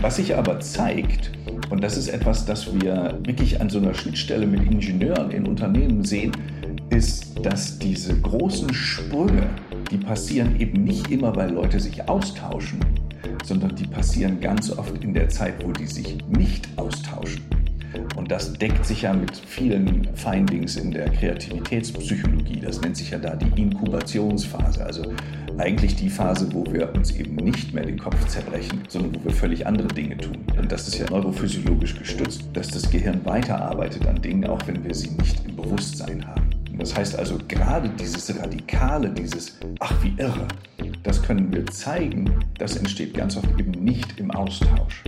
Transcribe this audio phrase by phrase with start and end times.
[0.00, 1.30] Was sich aber zeigt,
[1.68, 6.04] und das ist etwas, das wir wirklich an so einer Schnittstelle mit Ingenieuren in Unternehmen
[6.04, 6.32] sehen,
[6.88, 9.50] ist, dass diese großen Sprünge,
[9.90, 12.80] die passieren eben nicht immer, weil Leute sich austauschen,
[13.44, 17.59] sondern die passieren ganz oft in der Zeit, wo die sich nicht austauschen.
[18.30, 22.60] Das deckt sich ja mit vielen Findings in der Kreativitätspsychologie.
[22.60, 24.86] Das nennt sich ja da die Inkubationsphase.
[24.86, 25.02] Also
[25.58, 29.32] eigentlich die Phase, wo wir uns eben nicht mehr den Kopf zerbrechen, sondern wo wir
[29.32, 30.36] völlig andere Dinge tun.
[30.56, 34.94] Und das ist ja neurophysiologisch gestützt, dass das Gehirn weiterarbeitet an Dingen, auch wenn wir
[34.94, 36.50] sie nicht im Bewusstsein haben.
[36.78, 40.46] Das heißt also, gerade dieses Radikale, dieses Ach, wie irre,
[41.02, 45.02] das können wir zeigen, das entsteht ganz oft eben nicht im Austausch.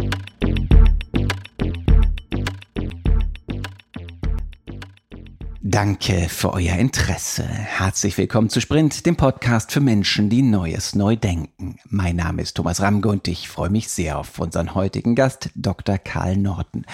[5.72, 7.44] Danke für euer Interesse.
[7.48, 11.78] Herzlich willkommen zu Sprint, dem Podcast für Menschen, die Neues neu denken.
[11.88, 15.96] Mein Name ist Thomas Ramge und ich freue mich sehr auf unseren heutigen Gast, Dr.
[15.96, 16.84] Karl Norton.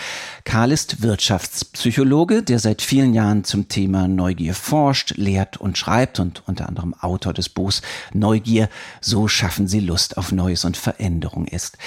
[0.44, 6.44] Karl ist Wirtschaftspsychologe, der seit vielen Jahren zum Thema Neugier forscht, lehrt und schreibt und
[6.46, 7.82] unter anderem Autor des Buchs
[8.14, 8.68] Neugier,
[9.00, 11.78] so schaffen Sie Lust auf Neues und Veränderung ist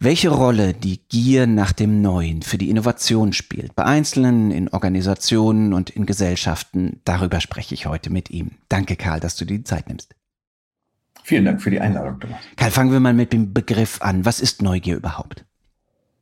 [0.00, 5.72] welche Rolle die Gier nach dem Neuen für die Innovation spielt, bei Einzelnen, in Organisationen
[5.72, 8.52] und in Gesellschaften, darüber spreche ich heute mit ihm.
[8.68, 10.14] Danke, Karl, dass du dir die Zeit nimmst.
[11.24, 12.38] Vielen Dank für die Einladung, Thomas.
[12.56, 14.24] Karl, fangen wir mal mit dem Begriff an.
[14.24, 15.44] Was ist Neugier überhaupt?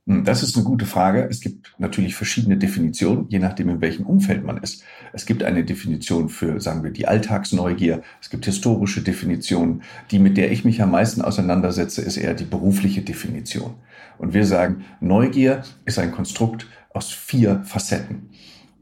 [0.07, 1.27] Hm, das ist eine gute Frage.
[1.29, 4.85] Es gibt natürlich verschiedene Definitionen, je nachdem, in welchem Umfeld man ist.
[5.13, 8.03] Es gibt eine Definition für, sagen wir, die Alltagsneugier.
[8.21, 9.83] Es gibt historische Definitionen.
[10.11, 13.75] Die, mit der ich mich am meisten auseinandersetze, ist eher die berufliche Definition.
[14.19, 18.31] Und wir sagen, Neugier ist ein Konstrukt aus vier Facetten.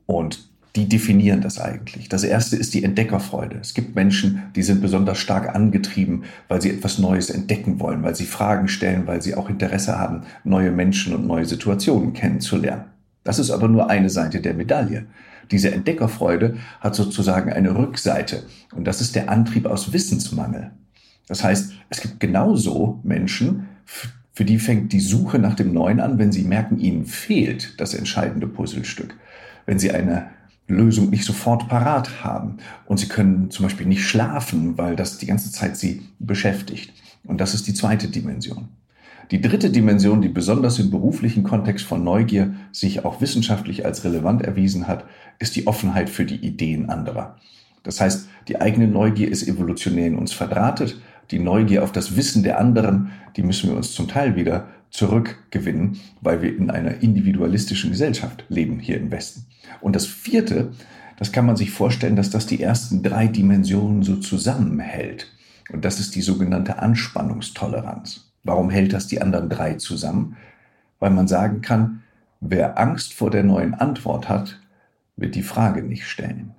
[0.06, 2.08] Und die definieren das eigentlich.
[2.08, 3.58] Das erste ist die Entdeckerfreude.
[3.60, 8.16] Es gibt Menschen, die sind besonders stark angetrieben, weil sie etwas Neues entdecken wollen, weil
[8.16, 12.86] sie Fragen stellen, weil sie auch Interesse haben, neue Menschen und neue Situationen kennenzulernen.
[13.22, 15.06] Das ist aber nur eine Seite der Medaille.
[15.50, 18.42] Diese Entdeckerfreude hat sozusagen eine Rückseite
[18.74, 20.72] und das ist der Antrieb aus Wissensmangel.
[21.28, 23.68] Das heißt, es gibt genauso Menschen,
[24.32, 27.94] für die fängt die Suche nach dem Neuen an, wenn sie merken, ihnen fehlt das
[27.94, 29.16] entscheidende Puzzlestück.
[29.64, 30.30] Wenn sie eine
[30.66, 32.58] Lösung nicht sofort parat haben.
[32.86, 36.92] Und sie können zum Beispiel nicht schlafen, weil das die ganze Zeit sie beschäftigt.
[37.24, 38.68] Und das ist die zweite Dimension.
[39.30, 44.42] Die dritte Dimension, die besonders im beruflichen Kontext von Neugier sich auch wissenschaftlich als relevant
[44.42, 45.04] erwiesen hat,
[45.38, 47.36] ist die Offenheit für die Ideen anderer.
[47.82, 51.00] Das heißt, die eigene Neugier ist evolutionär in uns verdrahtet.
[51.30, 55.98] Die Neugier auf das Wissen der anderen, die müssen wir uns zum Teil wieder zurückgewinnen,
[56.20, 59.46] weil wir in einer individualistischen Gesellschaft leben hier im Westen.
[59.80, 60.70] Und das vierte,
[61.18, 65.32] das kann man sich vorstellen, dass das die ersten drei Dimensionen so zusammenhält.
[65.72, 68.32] Und das ist die sogenannte Anspannungstoleranz.
[68.44, 70.36] Warum hält das die anderen drei zusammen?
[71.00, 72.04] Weil man sagen kann,
[72.40, 74.60] wer Angst vor der neuen Antwort hat,
[75.16, 76.54] wird die Frage nicht stellen.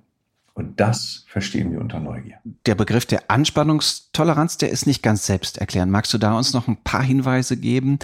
[0.56, 2.38] Und das verstehen wir unter Neugier.
[2.64, 5.90] Der Begriff der Anspannungstoleranz, der ist nicht ganz selbst erklären.
[5.90, 7.98] Magst du da uns noch ein paar Hinweise geben,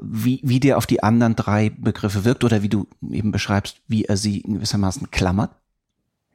[0.00, 4.04] wie, wie der auf die anderen drei Begriffe wirkt oder wie du eben beschreibst, wie
[4.04, 5.50] er sie gewissermaßen klammert?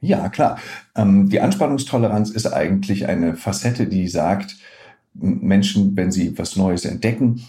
[0.02, 0.58] Ja, klar.
[0.96, 4.56] Ähm, die Anspannungstoleranz ist eigentlich eine Facette, die sagt,
[5.14, 7.42] Menschen, wenn sie was Neues entdecken,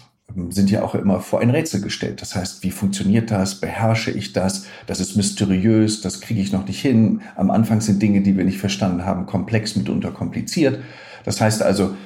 [0.50, 2.20] sind ja auch immer vor ein Rätsel gestellt.
[2.20, 3.60] Das heißt, wie funktioniert das?
[3.60, 4.66] Beherrsche ich das?
[4.86, 7.22] Das ist mysteriös, das kriege ich noch nicht hin.
[7.36, 10.80] Am Anfang sind Dinge, die wir nicht verstanden haben, komplex, mitunter kompliziert.
[11.24, 11.96] Das heißt also,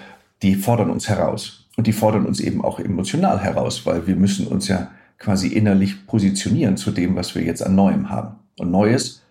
[0.42, 1.66] die fordern uns heraus.
[1.76, 6.06] Und die fordern uns eben auch emotional heraus, weil wir müssen uns ja quasi innerlich
[6.06, 8.36] positionieren zu dem, was wir jetzt an Neuem haben.
[8.58, 9.22] Und Neues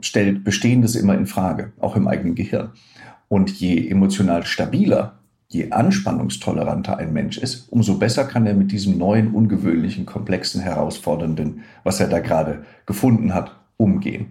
[0.00, 2.70] stellt Bestehendes immer in Frage, auch im eigenen Gehirn.
[3.28, 5.19] Und je emotional stabiler
[5.50, 11.62] je anspannungstoleranter ein Mensch ist, umso besser kann er mit diesem neuen, ungewöhnlichen, komplexen, herausfordernden,
[11.82, 14.28] was er da gerade gefunden hat, umgehen.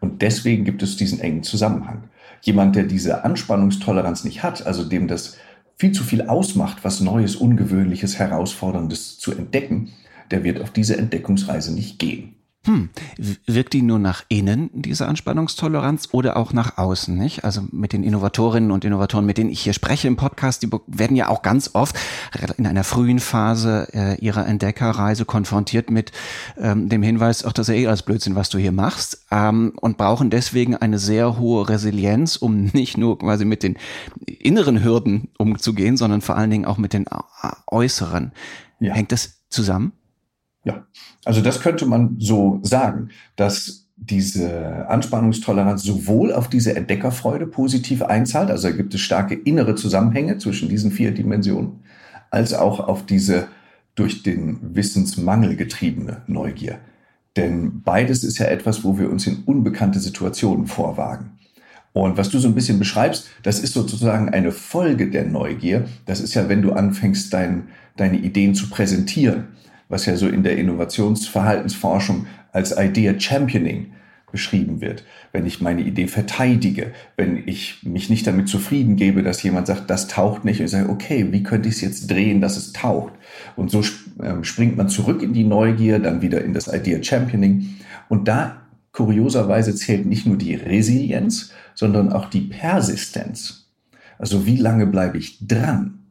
[0.00, 2.04] Und deswegen gibt es diesen engen Zusammenhang.
[2.42, 5.36] Jemand, der diese Anspannungstoleranz nicht hat, also dem das
[5.76, 9.92] viel zu viel ausmacht, was Neues, Ungewöhnliches, Herausforderndes zu entdecken,
[10.32, 12.34] der wird auf diese Entdeckungsreise nicht gehen.
[12.66, 12.90] Hm,
[13.46, 17.44] wirkt die nur nach innen, diese Anspannungstoleranz, oder auch nach außen, nicht?
[17.44, 21.16] Also mit den Innovatorinnen und Innovatoren, mit denen ich hier spreche im Podcast, die werden
[21.16, 21.96] ja auch ganz oft
[22.56, 26.10] in einer frühen Phase äh, ihrer Entdeckerreise konfrontiert mit
[26.58, 29.72] ähm, dem Hinweis, ach, das ist ja eh alles Blödsinn, was du hier machst, ähm,
[29.80, 33.76] und brauchen deswegen eine sehr hohe Resilienz, um nicht nur quasi mit den
[34.26, 37.06] inneren Hürden umzugehen, sondern vor allen Dingen auch mit den
[37.70, 38.32] äußeren.
[38.80, 38.94] Ja.
[38.94, 39.92] Hängt das zusammen?
[40.66, 40.84] Ja,
[41.24, 48.50] also das könnte man so sagen, dass diese Anspannungstoleranz sowohl auf diese Entdeckerfreude positiv einzahlt,
[48.50, 51.84] also gibt es starke innere Zusammenhänge zwischen diesen vier Dimensionen,
[52.30, 53.46] als auch auf diese
[53.94, 56.80] durch den Wissensmangel getriebene Neugier.
[57.36, 61.38] Denn beides ist ja etwas, wo wir uns in unbekannte Situationen vorwagen.
[61.92, 65.86] Und was du so ein bisschen beschreibst, das ist sozusagen eine Folge der Neugier.
[66.04, 69.44] Das ist ja, wenn du anfängst, dein, deine Ideen zu präsentieren,
[69.88, 73.92] was ja so in der Innovationsverhaltensforschung als Idea Championing
[74.32, 75.04] beschrieben wird.
[75.32, 79.88] Wenn ich meine Idee verteidige, wenn ich mich nicht damit zufrieden gebe, dass jemand sagt,
[79.88, 82.72] das taucht nicht, und ich sage, okay, wie könnte ich es jetzt drehen, dass es
[82.72, 83.14] taucht?
[83.54, 83.82] Und so
[84.22, 87.76] ähm, springt man zurück in die Neugier, dann wieder in das Idea Championing.
[88.08, 88.62] Und da
[88.92, 93.68] kurioserweise zählt nicht nur die Resilienz, sondern auch die Persistenz.
[94.18, 96.05] Also wie lange bleibe ich dran?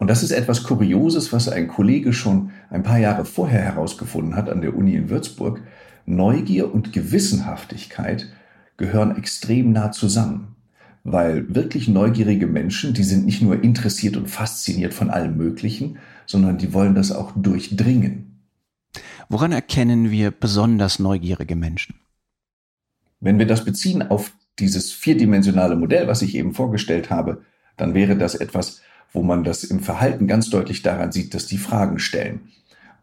[0.00, 4.48] Und das ist etwas Kurioses, was ein Kollege schon ein paar Jahre vorher herausgefunden hat
[4.48, 5.60] an der Uni in Würzburg.
[6.06, 8.26] Neugier und Gewissenhaftigkeit
[8.78, 10.56] gehören extrem nah zusammen.
[11.04, 16.56] Weil wirklich neugierige Menschen, die sind nicht nur interessiert und fasziniert von allem Möglichen, sondern
[16.56, 18.40] die wollen das auch durchdringen.
[19.28, 21.96] Woran erkennen wir besonders neugierige Menschen?
[23.20, 27.42] Wenn wir das beziehen auf dieses vierdimensionale Modell, was ich eben vorgestellt habe,
[27.76, 28.80] dann wäre das etwas,
[29.12, 32.40] wo man das im Verhalten ganz deutlich daran sieht, dass die Fragen stellen.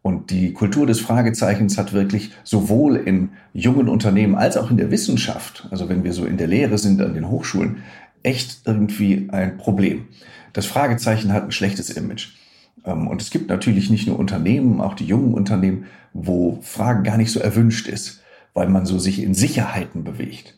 [0.01, 4.91] Und die Kultur des Fragezeichens hat wirklich sowohl in jungen Unternehmen als auch in der
[4.91, 7.77] Wissenschaft, also wenn wir so in der Lehre sind an den Hochschulen,
[8.23, 10.07] echt irgendwie ein Problem.
[10.53, 12.29] Das Fragezeichen hat ein schlechtes Image.
[12.85, 17.17] Ähm, und es gibt natürlich nicht nur Unternehmen, auch die jungen Unternehmen, wo Fragen gar
[17.17, 18.21] nicht so erwünscht ist,
[18.53, 20.56] weil man so sich in Sicherheiten bewegt.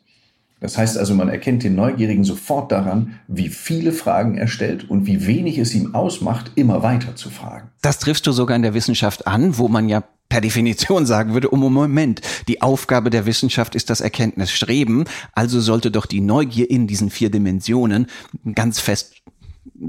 [0.59, 5.05] Das heißt also, man erkennt den Neugierigen sofort daran, wie viele Fragen er stellt und
[5.05, 7.69] wie wenig es ihm ausmacht, immer weiter zu fragen.
[7.81, 11.49] Das triffst du sogar in der Wissenschaft an, wo man ja per Definition sagen würde,
[11.49, 16.87] um Moment, die Aufgabe der Wissenschaft ist das Erkenntnisstreben, also sollte doch die Neugier in
[16.87, 18.07] diesen vier Dimensionen
[18.53, 19.15] ganz fest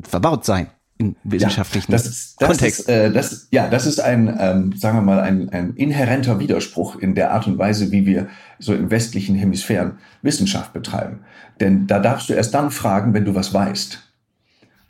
[0.02, 0.69] verbaut sein
[1.00, 2.81] in wissenschaftlichen ja, das ist, das Kontext.
[2.81, 6.97] Ist, äh, das, ja, das ist ein, ähm, sagen wir mal, ein, ein inhärenter Widerspruch
[6.97, 11.20] in der Art und Weise, wie wir so im westlichen Hemisphären Wissenschaft betreiben.
[11.58, 13.99] Denn da darfst du erst dann fragen, wenn du was weißt.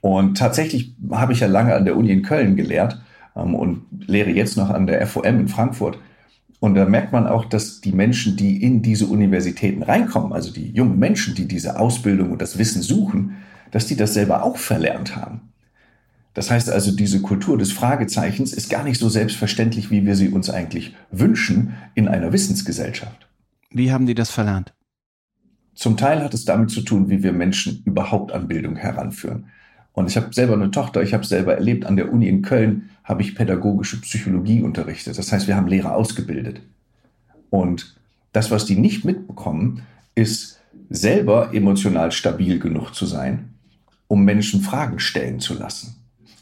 [0.00, 3.00] Und tatsächlich habe ich ja lange an der Uni in Köln gelehrt
[3.36, 5.98] ähm, und lehre jetzt noch an der FOM in Frankfurt.
[6.58, 10.72] Und da merkt man auch, dass die Menschen, die in diese Universitäten reinkommen, also die
[10.72, 13.36] jungen Menschen, die diese Ausbildung und das Wissen suchen,
[13.70, 15.49] dass die das selber auch verlernt haben.
[16.34, 20.28] Das heißt also, diese Kultur des Fragezeichens ist gar nicht so selbstverständlich, wie wir sie
[20.28, 23.28] uns eigentlich wünschen in einer Wissensgesellschaft.
[23.70, 24.72] Wie haben die das verlernt?
[25.74, 29.46] Zum Teil hat es damit zu tun, wie wir Menschen überhaupt an Bildung heranführen.
[29.92, 32.90] Und ich habe selber eine Tochter, ich habe selber erlebt, an der Uni in Köln
[33.02, 35.18] habe ich pädagogische Psychologie unterrichtet.
[35.18, 36.60] Das heißt, wir haben Lehrer ausgebildet.
[37.50, 37.96] Und
[38.32, 39.82] das, was die nicht mitbekommen,
[40.14, 43.54] ist selber emotional stabil genug zu sein,
[44.06, 45.99] um Menschen Fragen stellen zu lassen.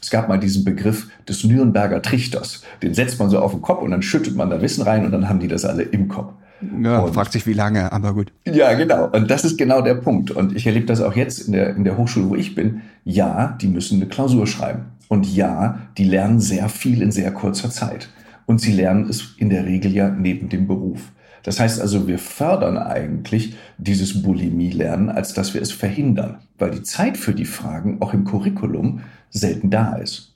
[0.09, 2.63] Es gab mal diesen Begriff des Nürnberger Trichters.
[2.81, 5.11] Den setzt man so auf den Kopf und dann schüttet man da Wissen rein und
[5.11, 6.33] dann haben die das alle im Kopf.
[6.81, 8.33] Ja, und, fragt sich wie lange, aber gut.
[8.47, 9.07] Ja, genau.
[9.11, 10.31] Und das ist genau der Punkt.
[10.31, 12.81] Und ich erlebe das auch jetzt in der, in der Hochschule, wo ich bin.
[13.03, 14.85] Ja, die müssen eine Klausur schreiben.
[15.09, 18.09] Und ja, die lernen sehr viel in sehr kurzer Zeit.
[18.47, 21.11] Und sie lernen es in der Regel ja neben dem Beruf.
[21.43, 26.83] Das heißt also, wir fördern eigentlich dieses Bulimie-Lernen, als dass wir es verhindern, weil die
[26.83, 30.35] Zeit für die Fragen auch im Curriculum selten da ist.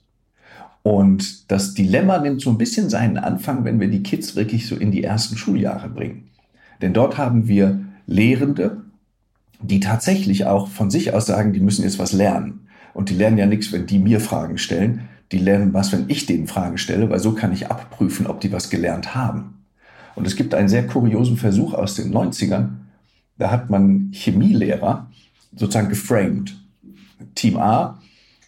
[0.82, 4.76] Und das Dilemma nimmt so ein bisschen seinen Anfang, wenn wir die Kids wirklich so
[4.76, 6.28] in die ersten Schuljahre bringen.
[6.82, 8.82] Denn dort haben wir Lehrende,
[9.62, 12.66] die tatsächlich auch von sich aus sagen, die müssen jetzt was lernen.
[12.92, 15.08] Und die lernen ja nichts, wenn die mir Fragen stellen.
[15.32, 18.52] Die lernen was, wenn ich denen Fragen stelle, weil so kann ich abprüfen, ob die
[18.52, 19.53] was gelernt haben.
[20.14, 22.68] Und es gibt einen sehr kuriosen Versuch aus den 90ern.
[23.38, 25.10] Da hat man Chemielehrer
[25.56, 26.54] sozusagen geframed.
[27.34, 28.00] Team A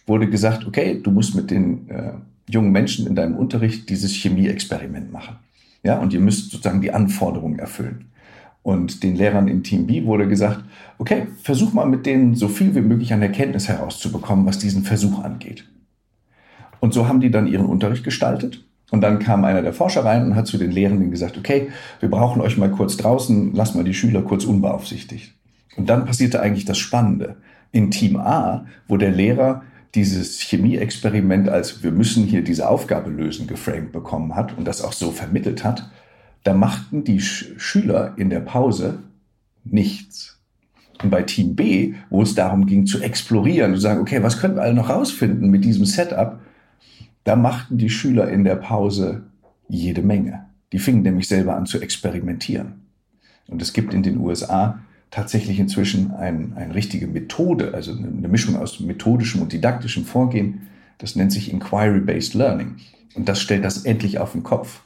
[0.05, 2.13] wurde gesagt, okay, du musst mit den äh,
[2.49, 5.35] jungen Menschen in deinem Unterricht dieses Chemieexperiment machen.
[5.83, 8.05] Ja, und ihr müsst sozusagen die Anforderungen erfüllen.
[8.63, 10.63] Und den Lehrern in Team B wurde gesagt,
[10.97, 15.23] okay, versuch mal mit denen so viel wie möglich an Erkenntnis herauszubekommen, was diesen Versuch
[15.23, 15.65] angeht.
[16.79, 18.66] Und so haben die dann ihren Unterricht gestaltet.
[18.91, 22.09] Und dann kam einer der Forscher rein und hat zu den Lehrenden gesagt, okay, wir
[22.09, 25.33] brauchen euch mal kurz draußen, lasst mal die Schüler kurz unbeaufsichtigt.
[25.75, 27.37] Und dann passierte eigentlich das Spannende.
[27.71, 29.63] In Team A, wo der Lehrer
[29.93, 34.93] dieses Chemieexperiment als wir müssen hier diese Aufgabe lösen geframed bekommen hat und das auch
[34.93, 35.89] so vermittelt hat,
[36.43, 38.99] da machten die Sch Schüler in der Pause
[39.65, 40.39] nichts.
[41.03, 44.55] Und bei Team B, wo es darum ging zu explorieren, zu sagen, okay, was können
[44.55, 46.39] wir alle noch rausfinden mit diesem Setup,
[47.27, 49.23] da machten die Schüler in der Pause
[49.67, 50.45] jede Menge.
[50.71, 52.85] Die fingen nämlich selber an zu experimentieren.
[53.49, 54.79] Und es gibt in den USA
[55.11, 60.67] tatsächlich inzwischen ein, eine richtige Methode, also eine Mischung aus methodischem und didaktischem Vorgehen.
[60.99, 62.77] Das nennt sich Inquiry-Based Learning.
[63.13, 64.81] Und das stellt das endlich auf den Kopf.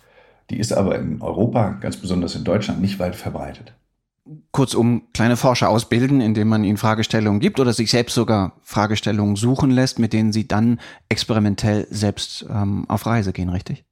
[0.50, 3.74] Die ist aber in Europa, ganz besonders in Deutschland, nicht weit verbreitet.
[4.52, 9.72] Kurzum, kleine Forscher ausbilden, indem man ihnen Fragestellungen gibt oder sich selbst sogar Fragestellungen suchen
[9.72, 13.84] lässt, mit denen sie dann experimentell selbst ähm, auf Reise gehen, richtig?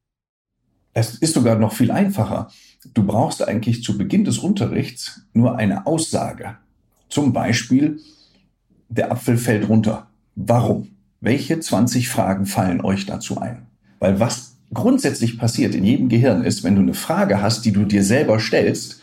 [0.94, 2.50] Es ist sogar noch viel einfacher.
[2.94, 6.58] Du brauchst eigentlich zu Beginn des Unterrichts nur eine Aussage.
[7.10, 8.00] Zum Beispiel,
[8.88, 10.08] der Apfel fällt runter.
[10.36, 10.90] Warum?
[11.22, 13.68] Welche 20 Fragen fallen euch dazu ein?
[14.00, 17.86] Weil was grundsätzlich passiert in jedem Gehirn ist, wenn du eine Frage hast, die du
[17.86, 18.99] dir selber stellst,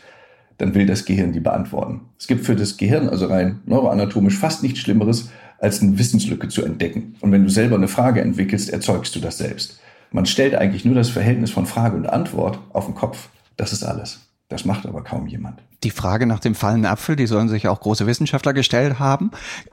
[0.57, 2.01] dann will das Gehirn die beantworten.
[2.19, 6.63] Es gibt für das Gehirn, also rein neuroanatomisch, fast nichts Schlimmeres, als eine Wissenslücke zu
[6.63, 7.15] entdecken.
[7.19, 9.79] Und wenn du selber eine Frage entwickelst, erzeugst du das selbst.
[10.11, 13.29] Man stellt eigentlich nur das Verhältnis von Frage und Antwort auf den Kopf.
[13.57, 14.21] Das ist alles.
[14.49, 15.61] Das macht aber kaum jemand.
[15.83, 19.31] Die Frage nach dem fallenden Apfel, die sollen sich auch große Wissenschaftler gestellt haben.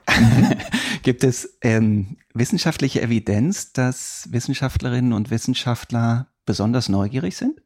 [0.09, 0.53] Mhm.
[1.03, 7.61] Gibt es ähm, wissenschaftliche Evidenz, dass Wissenschaftlerinnen und Wissenschaftler besonders neugierig sind?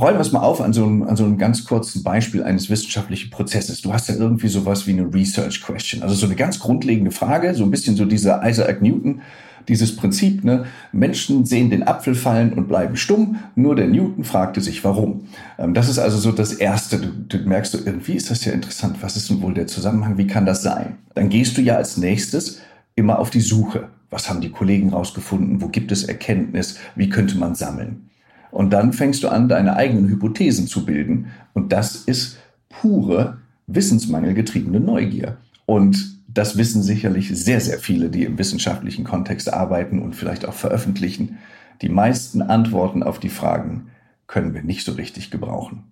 [0.00, 2.70] Rollen wir es mal auf an so, einem, an so einem ganz kurzen Beispiel eines
[2.70, 3.82] wissenschaftlichen Prozesses.
[3.82, 7.54] Du hast ja irgendwie sowas wie eine Research Question, also so eine ganz grundlegende Frage,
[7.54, 9.20] so ein bisschen so dieser Isaac Newton
[9.68, 14.60] dieses Prinzip, ne, Menschen sehen den Apfel fallen und bleiben stumm, nur der Newton fragte
[14.60, 15.28] sich, warum.
[15.58, 16.98] Ähm, das ist also so das Erste.
[16.98, 18.96] Du, du merkst, so, irgendwie ist das ja interessant.
[19.00, 20.18] Was ist denn wohl der Zusammenhang?
[20.18, 20.96] Wie kann das sein?
[21.14, 22.60] Dann gehst du ja als nächstes
[22.96, 23.88] immer auf die Suche.
[24.10, 25.60] Was haben die Kollegen rausgefunden?
[25.60, 26.78] Wo gibt es Erkenntnis?
[26.96, 28.09] Wie könnte man sammeln?
[28.50, 31.26] Und dann fängst du an, deine eigenen Hypothesen zu bilden.
[31.52, 32.38] Und das ist
[32.68, 35.36] pure wissensmangelgetriebene Neugier.
[35.66, 40.54] Und das wissen sicherlich sehr, sehr viele, die im wissenschaftlichen Kontext arbeiten und vielleicht auch
[40.54, 41.38] veröffentlichen.
[41.82, 43.90] Die meisten Antworten auf die Fragen
[44.26, 45.84] können wir nicht so richtig gebrauchen.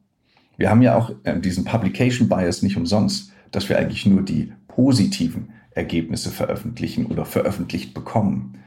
[0.56, 4.52] Wir haben ja auch äh, diesen Publication Bias nicht umsonst, dass wir eigentlich nur die
[4.66, 8.58] positiven Ergebnisse veröffentlichen oder veröffentlicht bekommen.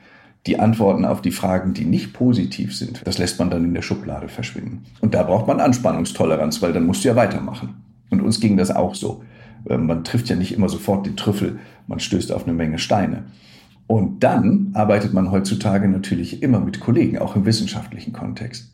[0.47, 3.83] Die Antworten auf die Fragen, die nicht positiv sind, das lässt man dann in der
[3.83, 4.83] Schublade verschwinden.
[4.99, 7.75] Und da braucht man Anspannungstoleranz, weil dann musst du ja weitermachen.
[8.09, 9.23] Und uns ging das auch so.
[9.69, 13.23] Äh, man trifft ja nicht immer sofort den Trüffel, man stößt auf eine Menge Steine.
[13.87, 18.73] Und dann arbeitet man heutzutage natürlich immer mit Kollegen, auch im wissenschaftlichen Kontext.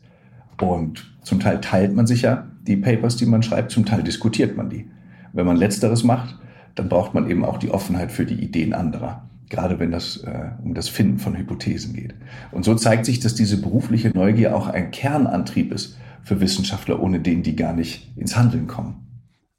[0.60, 4.56] Und zum Teil teilt man sich ja die Papers, die man schreibt, zum Teil diskutiert
[4.56, 4.88] man die.
[5.32, 6.38] Wenn man letzteres macht,
[6.74, 10.50] dann braucht man eben auch die Offenheit für die Ideen anderer, gerade wenn das äh,
[10.62, 12.14] um das Finden von Hypothesen geht.
[12.52, 17.20] Und so zeigt sich, dass diese berufliche Neugier auch ein Kernantrieb ist für Wissenschaftler, ohne
[17.20, 19.06] den die gar nicht ins Handeln kommen.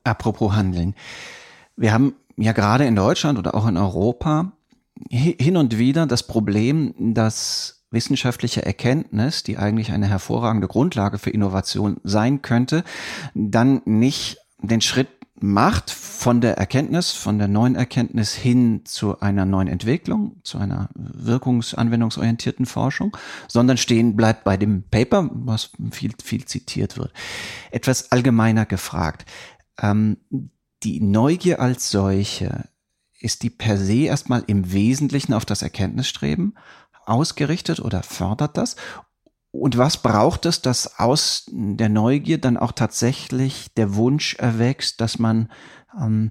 [0.03, 0.95] Apropos Handeln.
[1.75, 4.51] Wir haben ja gerade in Deutschland oder auch in Europa
[5.09, 11.97] hin und wieder das Problem, dass wissenschaftliche Erkenntnis, die eigentlich eine hervorragende Grundlage für Innovation
[12.03, 12.83] sein könnte,
[13.33, 15.07] dann nicht den Schritt
[15.43, 20.89] macht von der Erkenntnis, von der neuen Erkenntnis hin zu einer neuen Entwicklung, zu einer
[20.95, 23.15] wirkungsanwendungsorientierten Forschung,
[23.47, 27.13] sondern stehen bleibt bei dem Paper, was viel, viel zitiert wird.
[27.71, 29.25] Etwas allgemeiner gefragt.
[29.81, 30.17] Ähm,
[30.83, 32.69] die Neugier als solche,
[33.19, 36.57] ist die per se erstmal im Wesentlichen auf das Erkenntnisstreben
[37.05, 38.75] ausgerichtet oder fördert das?
[39.51, 45.17] Und was braucht es, dass aus der Neugier dann auch tatsächlich der Wunsch erwächst, dass
[45.17, 45.49] man
[45.99, 46.29] ähm,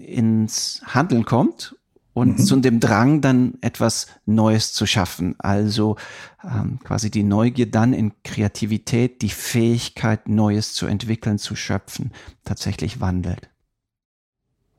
[0.00, 1.76] ins Handeln kommt
[2.14, 2.44] und mhm.
[2.44, 5.36] zu dem Drang dann etwas Neues zu schaffen.
[5.38, 5.96] Also
[6.42, 12.12] ähm, quasi die Neugier dann in Kreativität, die Fähigkeit, Neues zu entwickeln, zu schöpfen,
[12.44, 13.48] tatsächlich wandelt.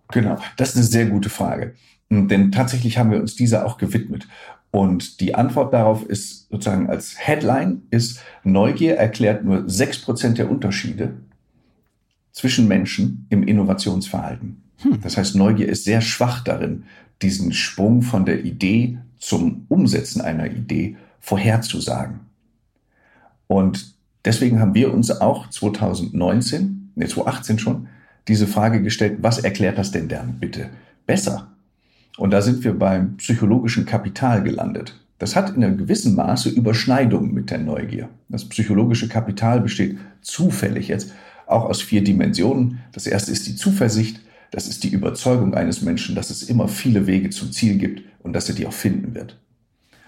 [0.10, 1.76] Genau, das ist eine sehr gute Frage.
[2.10, 4.28] Denn tatsächlich haben wir uns dieser auch gewidmet.
[4.72, 10.50] Und die Antwort darauf ist sozusagen als Headline ist, Neugier erklärt nur sechs Prozent der
[10.50, 11.14] Unterschiede
[12.32, 14.64] zwischen Menschen im Innovationsverhalten.
[14.78, 15.02] Hm.
[15.02, 16.84] Das heißt, Neugier ist sehr schwach darin,
[17.22, 22.22] diesen Sprung von der Idee zum Umsetzen einer Idee vorherzusagen.
[23.48, 27.88] Und deswegen haben wir uns auch 2019, ne 2018 schon,
[28.28, 30.70] diese Frage gestellt, was erklärt das denn dann bitte
[31.06, 31.52] besser?
[32.20, 34.94] Und da sind wir beim psychologischen Kapital gelandet.
[35.20, 38.10] Das hat in einem gewissen Maße Überschneidungen mit der Neugier.
[38.28, 41.14] Das psychologische Kapital besteht zufällig jetzt
[41.48, 42.80] auch aus vier Dimensionen.
[42.92, 44.20] Das erste ist die Zuversicht,
[44.52, 48.34] das ist die Überzeugung eines Menschen, dass es immer viele Wege zum Ziel gibt und
[48.34, 49.40] dass er die auch finden wird.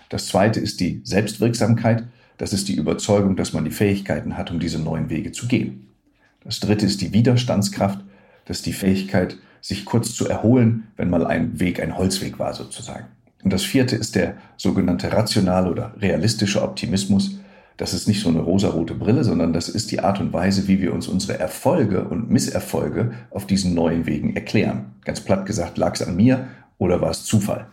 [0.10, 2.04] Das zweite ist die Selbstwirksamkeit.
[2.38, 5.88] Das ist die Überzeugung, dass man die Fähigkeiten hat, um diese neuen Wege zu gehen.
[6.44, 8.04] Das dritte ist die Widerstandskraft.
[8.44, 12.54] Das ist die Fähigkeit, sich kurz zu erholen, wenn mal ein Weg ein Holzweg war
[12.54, 13.06] sozusagen.
[13.44, 17.40] Und das vierte ist der sogenannte rationale oder realistische Optimismus.
[17.78, 20.82] Das ist nicht so eine rosarote Brille, sondern das ist die Art und Weise, wie
[20.82, 24.94] wir uns unsere Erfolge und Misserfolge auf diesen neuen Wegen erklären.
[25.04, 27.68] Ganz platt gesagt, lag es an mir oder war es Zufall?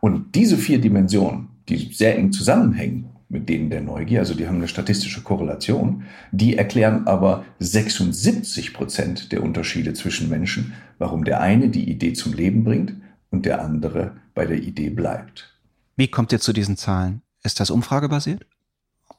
[0.00, 4.56] Und diese vier Dimensionen, die sehr eng zusammenhängen, mit denen der Neugier, also die haben
[4.56, 11.68] eine statistische Korrelation, die erklären aber 76 Prozent der Unterschiede zwischen Menschen, warum der eine
[11.68, 12.94] die Idee zum Leben bringt
[13.30, 15.54] und der andere bei der Idee bleibt.
[15.96, 17.22] Wie kommt ihr zu diesen Zahlen?
[17.42, 18.46] Ist das umfragebasiert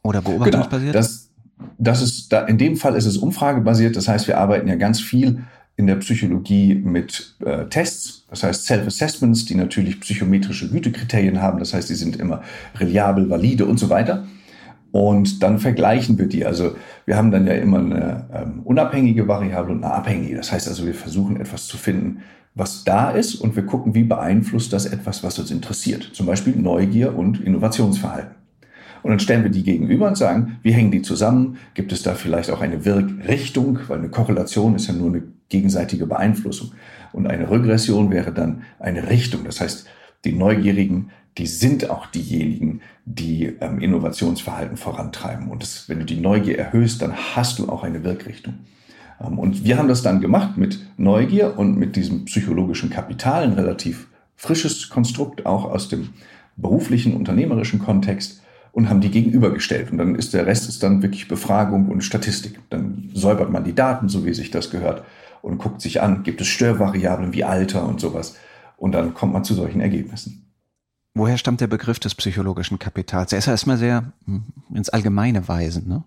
[0.02, 0.94] oder beobachtungsbasiert?
[0.94, 1.30] Genau, das,
[1.78, 3.96] das ist da, in dem Fall ist es umfragebasiert.
[3.96, 5.44] Das heißt, wir arbeiten ja ganz viel
[5.80, 11.74] in der Psychologie mit äh, Tests, das heißt Self-Assessments, die natürlich psychometrische Gütekriterien haben, das
[11.74, 12.42] heißt, die sind immer
[12.76, 14.28] reliabel, valide und so weiter.
[14.92, 16.46] Und dann vergleichen wir die.
[16.46, 20.36] Also wir haben dann ja immer eine ähm, unabhängige Variable und eine abhängige.
[20.36, 22.24] Das heißt also, wir versuchen etwas zu finden,
[22.56, 26.10] was da ist und wir gucken, wie beeinflusst das etwas, was uns interessiert.
[26.12, 28.36] Zum Beispiel Neugier und Innovationsverhalten.
[29.02, 31.56] Und dann stellen wir die gegenüber und sagen, wie hängen die zusammen?
[31.74, 33.80] Gibt es da vielleicht auch eine Wirkrichtung?
[33.88, 36.72] Weil eine Korrelation ist ja nur eine gegenseitige Beeinflussung.
[37.12, 39.44] Und eine Regression wäre dann eine Richtung.
[39.44, 39.88] Das heißt,
[40.26, 45.50] die Neugierigen, die sind auch diejenigen, die ähm, Innovationsverhalten vorantreiben.
[45.50, 48.56] Und das, wenn du die Neugier erhöhst, dann hast du auch eine Wirkrichtung.
[49.22, 53.54] Ähm, und wir haben das dann gemacht mit Neugier und mit diesem psychologischen Kapital, ein
[53.54, 56.10] relativ frisches Konstrukt, auch aus dem
[56.56, 58.42] beruflichen, unternehmerischen Kontext
[58.72, 59.92] und haben die gegenübergestellt.
[59.92, 62.60] Und dann ist der Rest ist dann wirklich Befragung und Statistik.
[62.70, 65.04] Dann säubert man die Daten, so wie sich das gehört,
[65.42, 68.36] und guckt sich an, gibt es Störvariablen wie Alter und sowas.
[68.78, 70.50] Und dann kommt man zu solchen Ergebnissen.
[71.16, 73.34] Woher stammt der Begriff des psychologischen Kapitals?
[73.34, 74.44] Er ist ja erstmal sehr hm,
[74.74, 75.88] ins Allgemeine weisend.
[75.88, 76.04] Ne?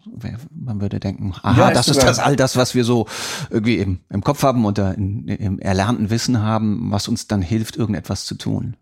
[0.54, 3.06] Man würde denken, aha, ja, das ist das all das, was wir so
[3.50, 7.76] irgendwie im, im Kopf haben oder in, im erlernten Wissen haben, was uns dann hilft,
[7.76, 8.76] irgendetwas zu tun.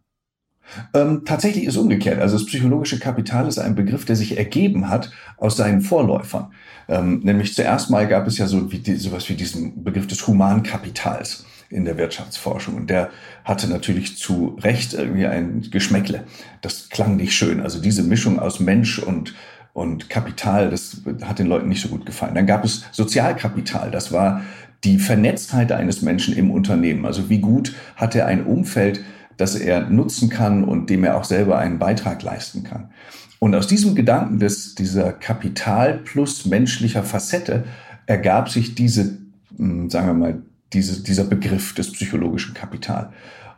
[0.95, 2.21] Ähm, tatsächlich ist umgekehrt.
[2.21, 6.53] Also das psychologische Kapital ist ein Begriff, der sich ergeben hat aus seinen Vorläufern.
[6.89, 10.27] Ähm, nämlich zuerst mal gab es ja so wie die, sowas wie diesen Begriff des
[10.27, 12.75] Humankapitals in der Wirtschaftsforschung.
[12.75, 13.11] Und der
[13.45, 16.25] hatte natürlich zu Recht irgendwie ein Geschmäckle.
[16.63, 17.61] Das klang nicht schön.
[17.61, 19.35] Also diese Mischung aus Mensch und
[19.73, 22.35] und Kapital, das hat den Leuten nicht so gut gefallen.
[22.35, 23.93] Dann gab es Sozialkapital.
[23.93, 24.43] Das war
[24.85, 27.07] die Vernetztheit eines Menschen im Unternehmen.
[27.07, 29.01] Also wie gut hat er ein Umfeld,
[29.41, 32.91] das er nutzen kann und dem er auch selber einen Beitrag leisten kann.
[33.39, 37.65] Und aus diesem Gedanken des, dieser Kapital plus menschlicher Facette
[38.07, 39.17] ergab sich diese,
[39.57, 40.43] hm, sagen wir mal,
[40.75, 43.13] diese, dieser Begriff des psychologischen Kapital.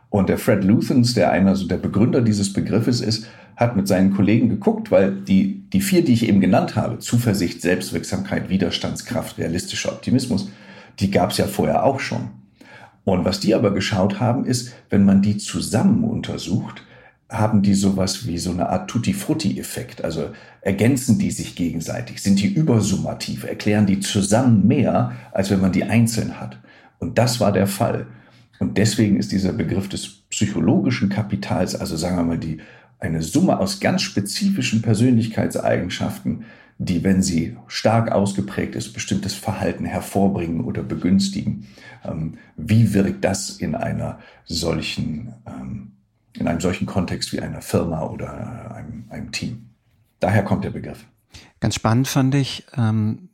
[0.09, 4.13] Und der Fred Luthans, der einer so der Begründer dieses Begriffes ist, hat mit seinen
[4.15, 9.91] Kollegen geguckt, weil die, die vier, die ich eben genannt habe, Zuversicht, Selbstwirksamkeit, Widerstandskraft, realistischer
[9.91, 10.49] Optimismus,
[10.99, 12.29] die gab es ja vorher auch schon.
[13.05, 16.83] Und was die aber geschaut haben, ist, wenn man die zusammen untersucht,
[17.29, 20.03] haben die sowas wie so eine Art Tutti-Frutti-Effekt.
[20.03, 20.29] Also
[20.61, 25.83] ergänzen die sich gegenseitig, sind die übersummativ, erklären die zusammen mehr, als wenn man die
[25.83, 26.59] einzeln hat.
[26.99, 28.07] Und das war der Fall.
[28.59, 32.59] Und deswegen ist dieser Begriff des psychologischen Kapitals, also sagen wir mal die,
[32.99, 36.45] eine Summe aus ganz spezifischen Persönlichkeitseigenschaften,
[36.77, 41.67] die, wenn sie stark ausgeprägt ist, bestimmtes Verhalten hervorbringen oder begünstigen.
[42.03, 45.93] Ähm, wie wirkt das in einer solchen, ähm,
[46.33, 49.69] in einem solchen Kontext wie einer Firma oder einem, einem Team?
[50.19, 51.05] Daher kommt der Begriff.
[51.59, 53.29] Ganz spannend fand ich, ähm,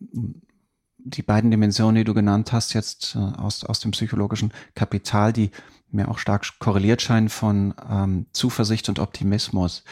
[0.97, 5.51] die beiden Dimensionen, die du genannt hast, jetzt äh, aus, aus dem psychologischen Kapital, die
[5.91, 9.83] mir auch stark korreliert scheinen von ähm, Zuversicht und Optimismus.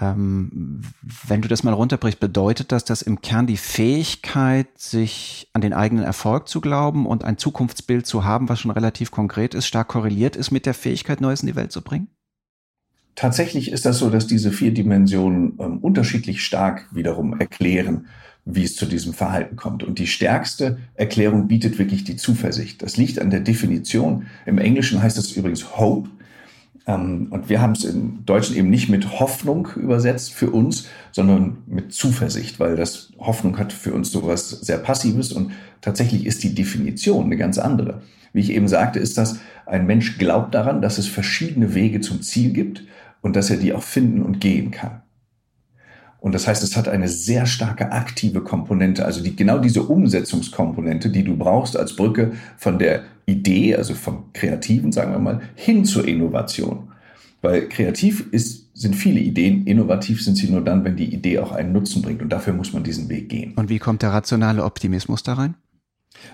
[0.00, 0.82] Ähm,
[1.26, 5.72] wenn du das mal runterbrichst, bedeutet das, dass im Kern die Fähigkeit, sich an den
[5.72, 9.88] eigenen Erfolg zu glauben und ein Zukunftsbild zu haben, was schon relativ konkret ist, stark
[9.88, 12.08] korreliert ist mit der Fähigkeit, Neues in die Welt zu bringen?
[13.14, 18.06] Tatsächlich ist das so, dass diese vier Dimensionen ähm, unterschiedlich stark wiederum erklären,
[18.44, 19.82] wie es zu diesem Verhalten kommt.
[19.84, 22.82] Und die stärkste Erklärung bietet wirklich die Zuversicht.
[22.82, 24.26] Das liegt an der Definition.
[24.46, 26.08] Im Englischen heißt das übrigens Hope.
[26.86, 31.58] Ähm, und wir haben es im Deutschen eben nicht mit Hoffnung übersetzt für uns, sondern
[31.66, 36.54] mit Zuversicht, weil das Hoffnung hat für uns sowas sehr Passives und tatsächlich ist die
[36.54, 38.02] Definition eine ganz andere.
[38.32, 42.22] Wie ich eben sagte, ist das, ein Mensch glaubt daran, dass es verschiedene Wege zum
[42.22, 42.84] Ziel gibt
[43.20, 45.01] und dass er die auch finden und gehen kann.
[46.22, 51.10] Und das heißt, es hat eine sehr starke aktive Komponente, also die, genau diese Umsetzungskomponente,
[51.10, 55.84] die du brauchst als Brücke von der Idee, also vom Kreativen, sagen wir mal, hin
[55.84, 56.92] zur Innovation.
[57.40, 61.50] Weil kreativ ist, sind viele Ideen, innovativ sind sie nur dann, wenn die Idee auch
[61.50, 62.22] einen Nutzen bringt.
[62.22, 63.54] Und dafür muss man diesen Weg gehen.
[63.56, 65.56] Und wie kommt der rationale Optimismus da rein?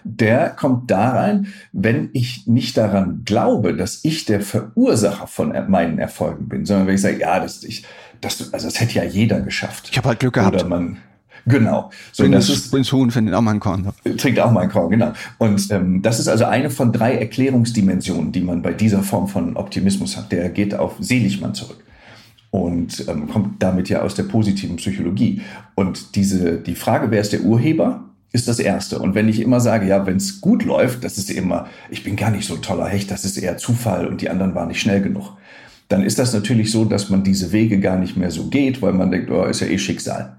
[0.05, 5.99] Der kommt da rein, wenn ich nicht daran glaube, dass ich der Verursacher von meinen
[5.99, 7.85] Erfolgen bin, sondern wenn ich sage, ja, das, ich,
[8.21, 9.89] das, also das hätte ja jeder geschafft.
[9.91, 10.57] Ich habe halt Glück gehabt.
[10.57, 10.99] Oder man,
[11.47, 11.91] Genau.
[12.13, 13.89] So, Wenn das ist, ins Huhn findet auch mal ein Korn.
[14.19, 15.13] Trinkt auch mal ein Korn, genau.
[15.39, 19.57] Und ähm, das ist also eine von drei Erklärungsdimensionen, die man bei dieser Form von
[19.57, 20.31] Optimismus hat.
[20.31, 21.83] Der geht auf Seligmann zurück.
[22.51, 25.43] und ähm, kommt damit ja aus der positiven Psychologie.
[25.75, 28.99] Und diese, die Frage, wer ist der Urheber, ist das Erste.
[28.99, 32.17] Und wenn ich immer sage, ja, wenn es gut läuft, das ist immer, ich bin
[32.17, 34.81] gar nicht so ein toller Hecht, das ist eher Zufall und die anderen waren nicht
[34.81, 35.37] schnell genug,
[35.89, 38.93] dann ist das natürlich so, dass man diese Wege gar nicht mehr so geht, weil
[38.93, 40.37] man denkt, oh, ist ja eh Schicksal.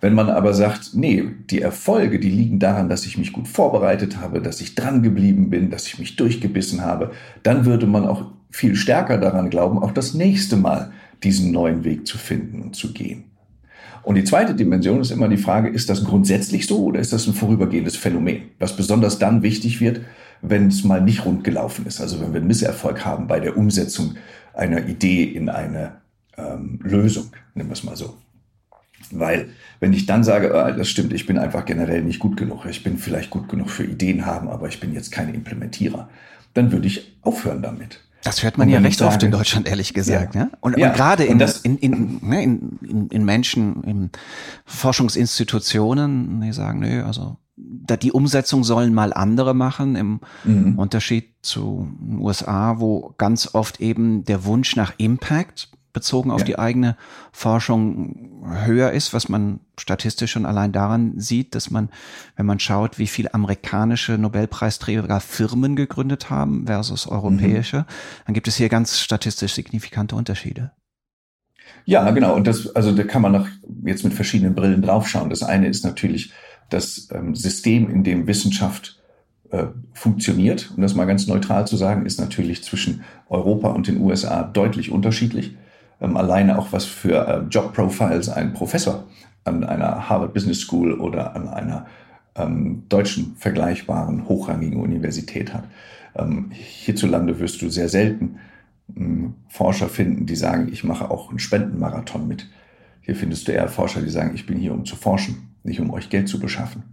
[0.00, 4.18] Wenn man aber sagt, nee, die Erfolge, die liegen daran, dass ich mich gut vorbereitet
[4.20, 8.26] habe, dass ich dran geblieben bin, dass ich mich durchgebissen habe, dann würde man auch
[8.50, 12.92] viel stärker daran glauben, auch das nächste Mal diesen neuen Weg zu finden und zu
[12.92, 13.24] gehen.
[14.02, 17.26] Und die zweite Dimension ist immer die Frage, ist das grundsätzlich so oder ist das
[17.26, 18.42] ein vorübergehendes Phänomen?
[18.58, 20.02] Was besonders dann wichtig wird,
[20.48, 22.00] wenn es mal nicht rund gelaufen ist.
[22.00, 24.16] Also wenn wir einen Misserfolg haben bei der Umsetzung
[24.52, 25.96] einer Idee in eine
[26.36, 28.16] ähm, Lösung, nehmen wir es mal so.
[29.10, 29.48] Weil
[29.80, 32.82] wenn ich dann sage, oh, das stimmt, ich bin einfach generell nicht gut genug, ich
[32.82, 36.08] bin vielleicht gut genug für Ideen haben, aber ich bin jetzt kein Implementierer,
[36.54, 38.00] dann würde ich aufhören damit.
[38.22, 40.34] Das hört man ja recht sage, oft in Deutschland, ehrlich gesagt.
[40.34, 40.44] Ja.
[40.44, 40.50] Ne?
[40.60, 40.88] Und, ja.
[40.88, 44.10] und gerade in, in, in, ne, in, in, in Menschen, in
[44.64, 50.78] Forschungsinstitutionen, die sagen, nö, also die Umsetzung sollen mal andere machen, im mhm.
[50.78, 56.46] Unterschied zu den USA, wo ganz oft eben der Wunsch nach Impact bezogen auf ja.
[56.46, 56.96] die eigene
[57.32, 61.88] Forschung höher ist, was man statistisch schon allein daran sieht, dass man,
[62.36, 67.84] wenn man schaut, wie viele amerikanische Nobelpreisträger Firmen gegründet haben versus europäische, mhm.
[68.26, 70.72] dann gibt es hier ganz statistisch signifikante Unterschiede.
[71.86, 72.34] Ja, genau.
[72.34, 73.46] Und das, also da kann man noch
[73.84, 75.30] jetzt mit verschiedenen Brillen draufschauen.
[75.30, 76.32] Das eine ist natürlich
[76.70, 79.00] das ähm, System, in dem Wissenschaft
[79.50, 80.72] äh, funktioniert.
[80.76, 84.90] Um das mal ganz neutral zu sagen, ist natürlich zwischen Europa und den USA deutlich
[84.90, 85.56] unterschiedlich
[86.00, 89.04] ähm, alleine auch was für äh, Job-Profiles ein Professor
[89.44, 91.86] an einer Harvard Business School oder an einer
[92.34, 95.64] ähm, deutschen vergleichbaren hochrangigen Universität hat.
[96.16, 98.38] Ähm, hierzulande wirst du sehr selten
[98.96, 102.48] ähm, Forscher finden, die sagen, ich mache auch einen Spendenmarathon mit.
[103.00, 105.90] Hier findest du eher Forscher, die sagen, ich bin hier, um zu forschen, nicht um
[105.90, 106.84] euch Geld zu beschaffen.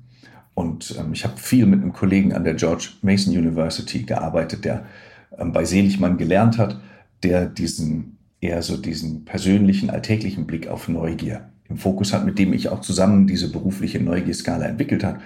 [0.54, 4.86] Und ähm, ich habe viel mit einem Kollegen an der George Mason University gearbeitet, der
[5.38, 6.80] ähm, bei Seligmann gelernt hat,
[7.24, 12.54] der diesen eher so diesen persönlichen, alltäglichen Blick auf Neugier im Fokus hat, mit dem
[12.54, 15.20] ich auch zusammen diese berufliche Neugierskala entwickelt habe.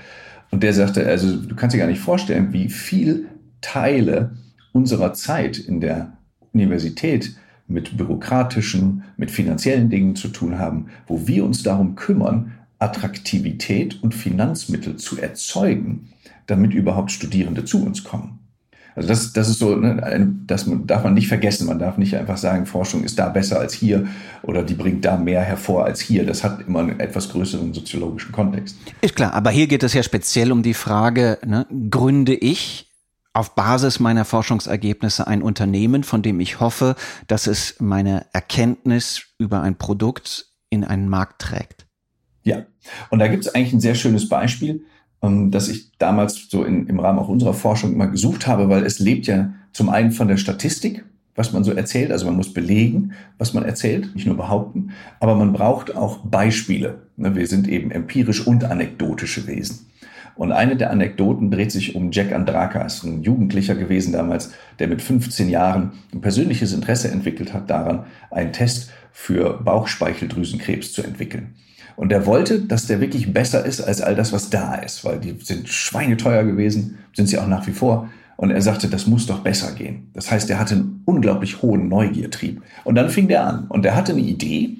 [0.51, 3.27] Und der sagte, also du kannst dir gar nicht vorstellen, wie viel
[3.61, 4.35] Teile
[4.73, 6.17] unserer Zeit in der
[6.53, 7.35] Universität
[7.67, 12.51] mit bürokratischen, mit finanziellen Dingen zu tun haben, wo wir uns darum kümmern,
[12.85, 16.13] Attraktivität und Finanzmittel zu erzeugen,
[16.45, 18.39] damit überhaupt Studierende zu uns kommen.
[18.95, 21.67] Also das, das ist so, ne, das darf man nicht vergessen.
[21.67, 24.07] Man darf nicht einfach sagen, Forschung ist da besser als hier
[24.41, 26.25] oder die bringt da mehr hervor als hier.
[26.25, 28.77] Das hat immer einen etwas größeren soziologischen Kontext.
[29.01, 32.89] Ist klar, aber hier geht es ja speziell um die Frage, ne, gründe ich
[33.33, 36.95] auf Basis meiner Forschungsergebnisse ein Unternehmen, von dem ich hoffe,
[37.27, 41.84] dass es meine Erkenntnis über ein Produkt in einen Markt trägt.
[42.45, 42.65] Ja,
[43.09, 44.85] und da gibt es eigentlich ein sehr schönes Beispiel.
[45.21, 48.85] Ähm, das ich damals so in, im Rahmen auch unserer Forschung mal gesucht habe, weil
[48.85, 51.03] es lebt ja zum einen von der Statistik,
[51.35, 52.11] was man so erzählt.
[52.11, 54.91] Also man muss belegen, was man erzählt, nicht nur behaupten.
[55.19, 57.01] Aber man braucht auch Beispiele.
[57.17, 59.87] Ne, wir sind eben empirisch und anekdotische Wesen.
[60.35, 65.01] Und eine der Anekdoten dreht sich um Jack Andrakas, ein Jugendlicher gewesen damals, der mit
[65.01, 71.55] 15 Jahren ein persönliches Interesse entwickelt hat daran, einen Test für Bauchspeicheldrüsenkrebs zu entwickeln.
[71.95, 75.19] Und er wollte, dass der wirklich besser ist als all das, was da ist, weil
[75.19, 78.09] die sind schweineteuer gewesen, sind sie auch nach wie vor.
[78.37, 80.09] Und er sagte, das muss doch besser gehen.
[80.13, 82.61] Das heißt, er hatte einen unglaublich hohen Neugiertrieb.
[82.83, 84.77] Und dann fing der an und er hatte eine Idee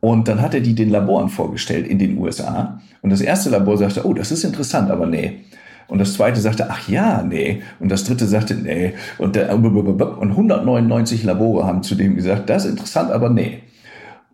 [0.00, 2.80] und dann hat er die den Laboren vorgestellt in den USA.
[3.02, 5.40] Und das erste Labor sagte, oh, das ist interessant, aber nee.
[5.88, 7.62] Und das zweite sagte, ach ja, nee.
[7.78, 8.94] Und das dritte sagte, nee.
[9.18, 13.62] Und, der, und 199 Labore haben zu dem gesagt, das ist interessant, aber nee.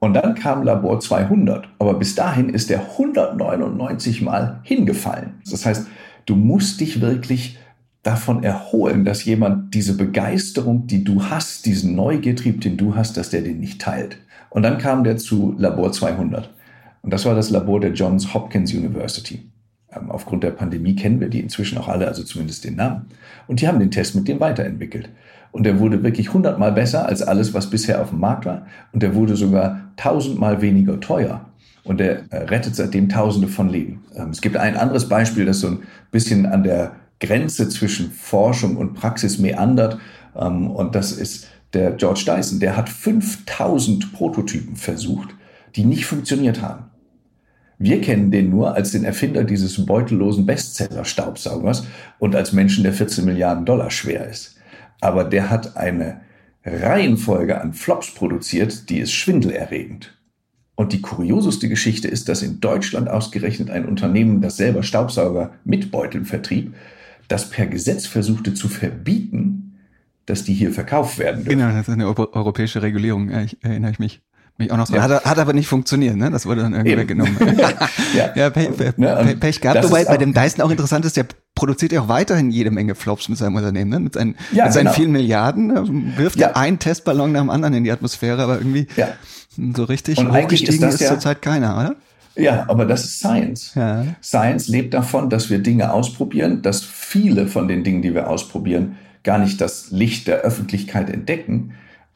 [0.00, 1.68] Und dann kam Labor 200.
[1.78, 5.34] Aber bis dahin ist der 199 Mal hingefallen.
[5.48, 5.86] Das heißt,
[6.26, 7.58] du musst dich wirklich
[8.02, 13.30] davon erholen, dass jemand diese Begeisterung, die du hast, diesen Neugiertrieb, den du hast, dass
[13.30, 14.18] der den nicht teilt.
[14.48, 16.50] Und dann kam der zu Labor 200.
[17.02, 19.50] Und das war das Labor der Johns Hopkins University.
[19.92, 23.06] Ähm, aufgrund der Pandemie kennen wir die inzwischen auch alle, also zumindest den Namen.
[23.46, 25.10] Und die haben den Test mit dem weiterentwickelt.
[25.52, 28.66] Und der wurde wirklich hundertmal besser als alles, was bisher auf dem Markt war.
[28.92, 31.46] Und der wurde sogar tausendmal weniger teuer.
[31.82, 34.04] Und der äh, rettet seitdem Tausende von Leben.
[34.14, 35.78] Ähm, es gibt ein anderes Beispiel, das so ein
[36.10, 39.98] bisschen an der Grenze zwischen Forschung und Praxis meandert.
[40.36, 42.60] Ähm, und das ist der George Dyson.
[42.60, 45.30] Der hat 5000 Prototypen versucht,
[45.76, 46.84] die nicht funktioniert haben.
[47.78, 51.86] Wir kennen den nur als den Erfinder dieses beutellosen Bestseller-Staubsaugers
[52.18, 54.56] und als Menschen, der 14 Milliarden Dollar schwer ist.
[55.00, 56.20] Aber der hat eine
[56.64, 60.16] Reihenfolge an Flops produziert, die ist schwindelerregend.
[60.74, 65.90] Und die kurioseste Geschichte ist, dass in Deutschland ausgerechnet ein Unternehmen, das selber Staubsauger mit
[65.90, 66.74] Beuteln vertrieb,
[67.28, 69.78] das per Gesetz versuchte zu verbieten,
[70.26, 71.58] dass die hier verkauft werden dürfen.
[71.58, 74.22] Genau, das ist eine europäische Regulierung, erinnere ich mich.
[74.60, 74.90] Mich auch noch.
[74.90, 75.02] Ja.
[75.02, 76.30] Hat, hat aber nicht funktioniert, ne?
[76.30, 77.00] Das wurde dann irgendwie Eben.
[77.00, 77.34] weggenommen.
[78.14, 79.36] ja, ja Pech, Pech, ne?
[79.40, 79.82] Pech gehabt.
[79.84, 83.30] Wobei bei dem Dyson auch interessant ist, der produziert ja auch weiterhin jede Menge Flops
[83.30, 84.00] mit seinem Unternehmen, ne?
[84.00, 84.94] Mit seinen, ja, mit seinen genau.
[84.94, 86.12] vielen Milliarden ne?
[86.18, 86.48] wirft ja.
[86.48, 89.08] er einen Testballon nach dem anderen in die Atmosphäre, aber irgendwie ja.
[89.74, 91.96] so richtig Und hochgestiegen ist, ist zurzeit keiner, oder?
[92.36, 93.72] Ja, aber das ist Science.
[93.76, 94.04] Ja.
[94.22, 98.96] Science lebt davon, dass wir Dinge ausprobieren, dass viele von den Dingen, die wir ausprobieren,
[99.24, 101.72] gar nicht das Licht der Öffentlichkeit entdecken,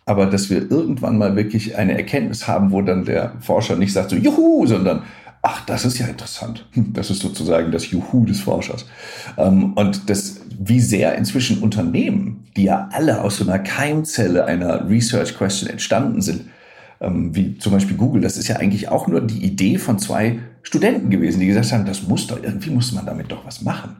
[0.06, 4.10] aber dass wir irgendwann mal wirklich eine Erkenntnis haben, wo dann der Forscher nicht sagt
[4.10, 5.02] so Juhu, sondern
[5.44, 6.66] ach, das ist ja interessant.
[6.74, 8.86] Das ist sozusagen das Juhu des Forschers.
[9.36, 14.88] Ähm, und das, wie sehr inzwischen Unternehmen, die ja alle aus so einer Keimzelle einer
[14.88, 16.46] Research Question entstanden sind,
[17.00, 20.38] ähm, wie zum Beispiel Google, das ist ja eigentlich auch nur die Idee von zwei
[20.62, 23.96] Studenten gewesen, die gesagt haben, das muss doch, irgendwie muss man damit doch was machen.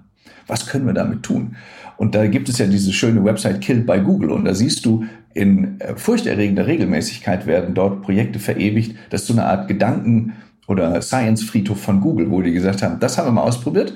[0.46, 1.56] Was können wir damit tun?
[1.96, 5.04] Und da gibt es ja diese schöne Website Killed by Google und da siehst du,
[5.34, 8.96] in äh, furchterregender Regelmäßigkeit werden dort Projekte verewigt.
[9.10, 10.34] Das ist so eine Art Gedanken-
[10.66, 13.94] oder Science-Friedhof von Google, wo die gesagt haben, das haben wir mal ausprobiert,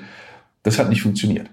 [0.64, 1.48] das hat nicht funktioniert.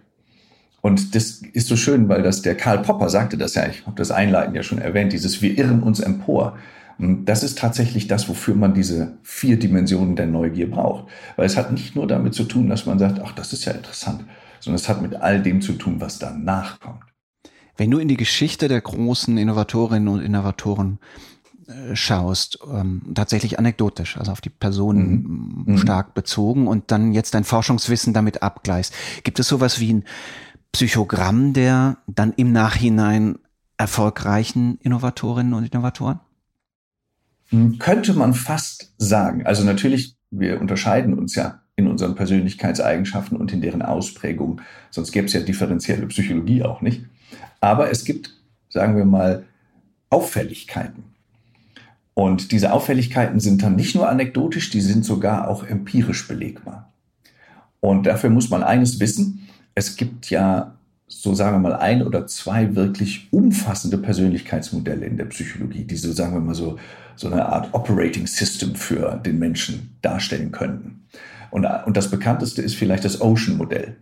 [0.81, 3.95] Und das ist so schön, weil das der Karl Popper sagte das ja, ich habe
[3.95, 6.57] das Einleiten ja schon erwähnt, dieses Wir irren uns empor.
[6.97, 11.05] Das ist tatsächlich das, wofür man diese vier Dimensionen der Neugier braucht.
[11.35, 13.73] Weil es hat nicht nur damit zu tun, dass man sagt, ach, das ist ja
[13.73, 14.25] interessant,
[14.59, 17.01] sondern es hat mit all dem zu tun, was danach kommt.
[17.77, 20.99] Wenn du in die Geschichte der großen Innovatorinnen und Innovatoren
[21.67, 25.73] äh, schaust, ähm, tatsächlich anekdotisch, also auf die Personen mhm.
[25.73, 25.77] mhm.
[25.77, 28.93] stark bezogen und dann jetzt dein Forschungswissen damit abgleichst.
[29.23, 30.03] Gibt es sowas wie ein
[30.71, 33.39] Psychogramm der dann im Nachhinein
[33.77, 36.19] erfolgreichen Innovatorinnen und Innovatoren?
[37.49, 39.45] Hm, könnte man fast sagen.
[39.45, 44.61] Also natürlich, wir unterscheiden uns ja in unseren Persönlichkeitseigenschaften und in deren Ausprägung.
[44.91, 47.05] Sonst gäbe es ja differenzielle Psychologie auch nicht.
[47.59, 48.33] Aber es gibt,
[48.69, 49.45] sagen wir mal,
[50.09, 51.03] Auffälligkeiten.
[52.13, 56.91] Und diese Auffälligkeiten sind dann nicht nur anekdotisch, die sind sogar auch empirisch belegbar.
[57.81, 59.47] Und dafür muss man eines wissen.
[59.75, 60.75] Es gibt ja,
[61.07, 66.13] so sagen wir mal, ein oder zwei wirklich umfassende Persönlichkeitsmodelle in der Psychologie, die so,
[66.13, 66.79] sagen wir mal, so,
[67.17, 71.05] so eine Art Operating System für den Menschen darstellen könnten.
[71.51, 73.97] Und, und das bekannteste ist vielleicht das Ocean-Modell.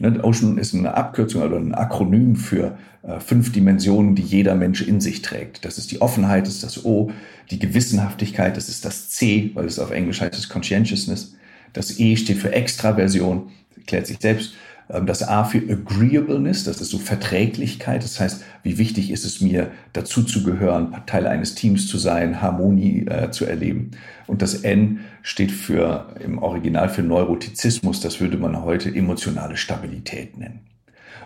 [0.00, 4.80] Ne, Ocean ist eine Abkürzung oder ein Akronym für äh, fünf Dimensionen, die jeder Mensch
[4.80, 5.66] in sich trägt.
[5.66, 7.10] Das ist die Offenheit, das ist das O,
[7.50, 11.36] die Gewissenhaftigkeit, das ist das C, weil es auf Englisch heißt es Conscientiousness.
[11.72, 14.54] Das E steht für Extraversion, erklärt sich selbst.
[14.90, 18.02] Ähm, das A für Agreeableness, das ist so Verträglichkeit.
[18.02, 22.42] Das heißt, wie wichtig ist es mir, dazu zu gehören, Teil eines Teams zu sein,
[22.42, 23.92] Harmonie äh, zu erleben.
[24.26, 28.00] Und das N steht für, im Original für Neurotizismus.
[28.00, 30.60] Das würde man heute emotionale Stabilität nennen.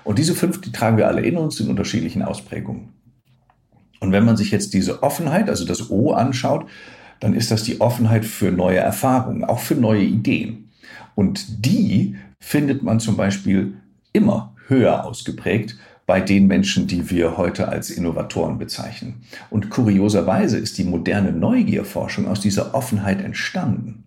[0.05, 2.91] Und diese fünf, die tragen wir alle in uns in unterschiedlichen Ausprägungen.
[4.01, 6.67] Und wenn man sich jetzt diese Offenheit, also das O anschaut,
[7.21, 10.71] dann ist das die Offenheit für neue Erfahrungen, auch für neue Ideen.
[11.15, 13.75] Und die findet man zum Beispiel
[14.13, 19.23] immer höher ausgeprägt bei den Menschen, die wir heute als Innovatoren bezeichnen.
[19.51, 24.05] Und kurioserweise ist die moderne Neugierforschung aus dieser Offenheit entstanden.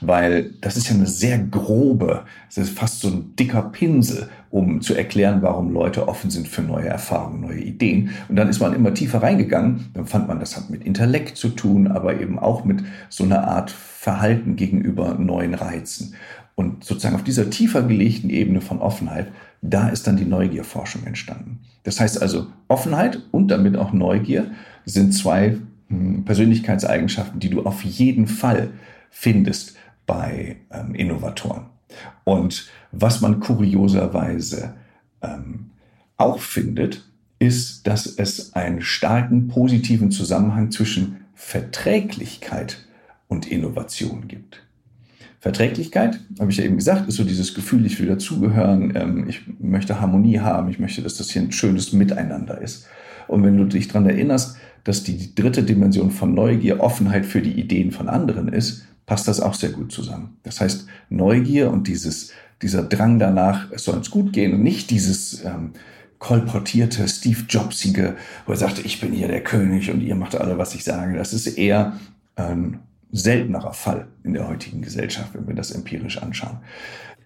[0.00, 4.80] Weil das ist ja eine sehr grobe, das ist fast so ein dicker Pinsel, um
[4.80, 8.10] zu erklären, warum Leute offen sind für neue Erfahrungen, neue Ideen.
[8.28, 9.86] Und dann ist man immer tiefer reingegangen.
[9.94, 13.46] Dann fand man, das hat mit Intellekt zu tun, aber eben auch mit so einer
[13.46, 16.14] Art Verhalten gegenüber neuen Reizen.
[16.54, 19.28] Und sozusagen auf dieser tiefer gelegten Ebene von Offenheit,
[19.60, 21.60] da ist dann die Neugierforschung entstanden.
[21.84, 24.50] Das heißt also, Offenheit und damit auch Neugier
[24.84, 25.58] sind zwei
[25.88, 28.70] hm, Persönlichkeitseigenschaften, die du auf jeden Fall
[29.10, 31.66] findest bei ähm, Innovatoren.
[32.24, 34.74] Und was man kurioserweise
[35.22, 35.70] ähm,
[36.16, 37.04] auch findet,
[37.38, 42.86] ist, dass es einen starken positiven Zusammenhang zwischen Verträglichkeit
[43.28, 44.62] und Innovation gibt.
[45.40, 49.42] Verträglichkeit, habe ich ja eben gesagt, ist so dieses Gefühl, ich will dazugehören, ähm, ich
[49.60, 52.86] möchte Harmonie haben, ich möchte, dass das hier ein schönes Miteinander ist.
[53.28, 57.52] Und wenn du dich daran erinnerst, dass die dritte Dimension von Neugier Offenheit für die
[57.52, 60.38] Ideen von anderen ist, passt das auch sehr gut zusammen.
[60.42, 64.90] Das heißt, Neugier und dieses, dieser Drang danach, es soll uns gut gehen und nicht
[64.90, 65.72] dieses ähm,
[66.18, 68.16] kolportierte, Steve Jobsige,
[68.46, 71.16] wo er sagte, ich bin hier der König und ihr macht alle, was ich sage.
[71.16, 71.98] Das ist eher
[72.34, 72.80] ein
[73.12, 76.58] seltenerer Fall in der heutigen Gesellschaft, wenn wir das empirisch anschauen.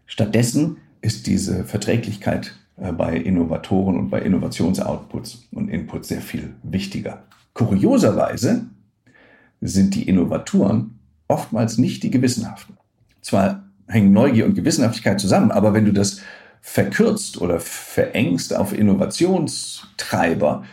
[0.07, 7.25] Stattdessen ist diese Verträglichkeit äh, bei Innovatoren und bei Innovationsoutputs und Inputs sehr viel wichtiger.
[7.55, 8.67] Kurioserweise
[9.61, 12.77] sind die Innovatoren oftmals nicht die Gewissenhaften.
[13.21, 16.21] Zwar hängen Neugier und Gewissenhaftigkeit zusammen, aber wenn du das
[16.61, 20.65] verkürzt oder verengst auf Innovationstreiber,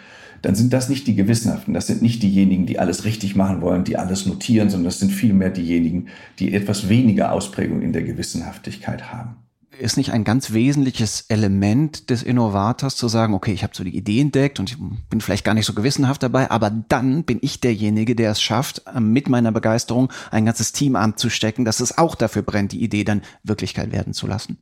[0.41, 1.73] dann sind das nicht die Gewissenhaften.
[1.73, 5.11] Das sind nicht diejenigen, die alles richtig machen wollen, die alles notieren, sondern das sind
[5.11, 6.07] vielmehr diejenigen,
[6.39, 9.35] die etwas weniger Ausprägung in der Gewissenhaftigkeit haben
[9.79, 13.95] ist nicht ein ganz wesentliches Element des Innovators zu sagen, okay, ich habe so die
[13.95, 14.77] Idee entdeckt und ich
[15.09, 18.83] bin vielleicht gar nicht so gewissenhaft dabei, aber dann bin ich derjenige, der es schafft,
[18.99, 23.21] mit meiner Begeisterung ein ganzes Team anzustecken, dass es auch dafür brennt, die Idee dann
[23.43, 24.57] Wirklichkeit werden zu lassen.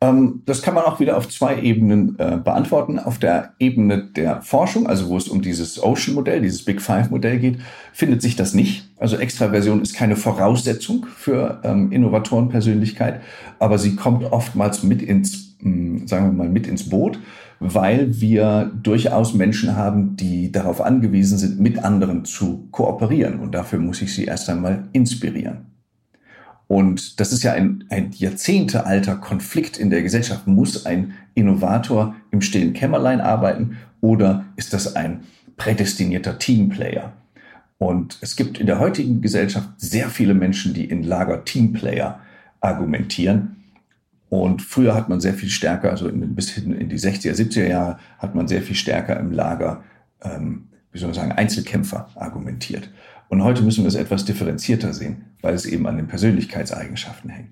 [0.00, 2.98] Ähm, das kann man auch wieder auf zwei Ebenen äh, beantworten.
[3.00, 7.58] Auf der Ebene der Forschung, also wo es um dieses Ocean-Modell, dieses Big Five-Modell geht,
[7.92, 8.88] findet sich das nicht.
[8.98, 13.22] Also Extraversion ist keine Voraussetzung für ähm, Innovatorenpersönlichkeit,
[13.58, 17.18] aber sie kommt oftmals mit ins, mh, hm, sagen wir mal, mit ins Boot,
[17.58, 23.40] weil wir durchaus Menschen haben, die darauf angewiesen sind, mit anderen zu kooperieren.
[23.40, 25.77] Und dafür muss ich sie erst einmal inspirieren.
[26.68, 30.46] Und das ist ja ein, ein jahrzehntealter Konflikt in der Gesellschaft.
[30.46, 35.24] Muss ein Innovator im stillen Kämmerlein arbeiten oder ist das ein
[35.56, 37.14] prädestinierter Teamplayer?
[37.78, 42.20] Und es gibt in der heutigen Gesellschaft sehr viele Menschen, die in Lager Teamplayer
[42.60, 43.56] argumentieren.
[44.28, 47.66] Und früher hat man sehr viel stärker, also in, bis hin in die 60er, 70er
[47.66, 49.84] Jahre, hat man sehr viel stärker im Lager,
[50.22, 52.90] ähm, wie soll man sagen, Einzelkämpfer argumentiert.
[53.28, 57.50] Und heute müssen wir es etwas differenzierter sehen, weil es eben an den Persönlichkeitseigenschaften hängt.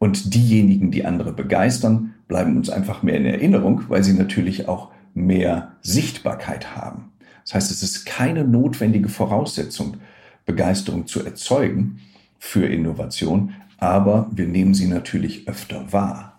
[0.00, 4.90] Und diejenigen, die andere begeistern, bleiben uns einfach mehr in Erinnerung, weil sie natürlich auch
[5.14, 7.12] mehr Sichtbarkeit haben.
[7.44, 9.98] Das heißt, es ist keine notwendige Voraussetzung,
[10.44, 12.00] Begeisterung zu erzeugen
[12.40, 16.35] für Innovation, aber wir nehmen sie natürlich öfter wahr.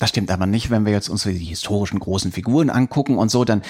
[0.00, 3.44] Das stimmt aber nicht, wenn wir jetzt uns die historischen großen Figuren angucken und so,
[3.44, 3.62] dann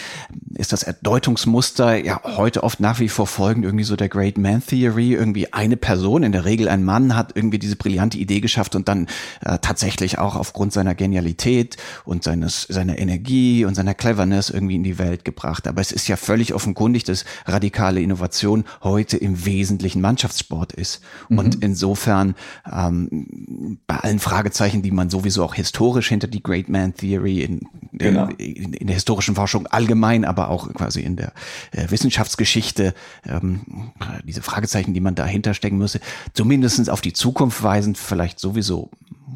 [0.55, 4.65] ist das Erdeutungsmuster ja heute oft nach wie vor folgend irgendwie so der Great Man
[4.65, 5.13] Theory.
[5.13, 8.89] Irgendwie eine Person, in der Regel ein Mann, hat irgendwie diese brillante Idee geschafft und
[8.89, 9.07] dann
[9.43, 14.83] äh, tatsächlich auch aufgrund seiner Genialität und seines, seiner Energie und seiner Cleverness irgendwie in
[14.83, 15.69] die Welt gebracht.
[15.69, 21.03] Aber es ist ja völlig offenkundig, dass radikale Innovation heute im Wesentlichen Mannschaftssport ist.
[21.29, 21.39] Mhm.
[21.39, 22.35] Und insofern
[22.73, 27.61] ähm, bei allen Fragezeichen, die man sowieso auch historisch hinter die Great Man Theory in,
[27.93, 28.29] genau.
[28.39, 31.33] in, in, der historischen Forschung allgemein, aber auch quasi in der
[31.73, 32.95] äh, Wissenschaftsgeschichte,
[33.29, 33.93] ähm,
[34.25, 36.01] diese Fragezeichen, die man dahinter stecken müsse,
[36.33, 38.91] zumindestens auf die Zukunft weisend, vielleicht sowieso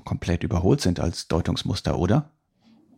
[0.05, 2.31] komplett überholt sind als Deutungsmuster, oder?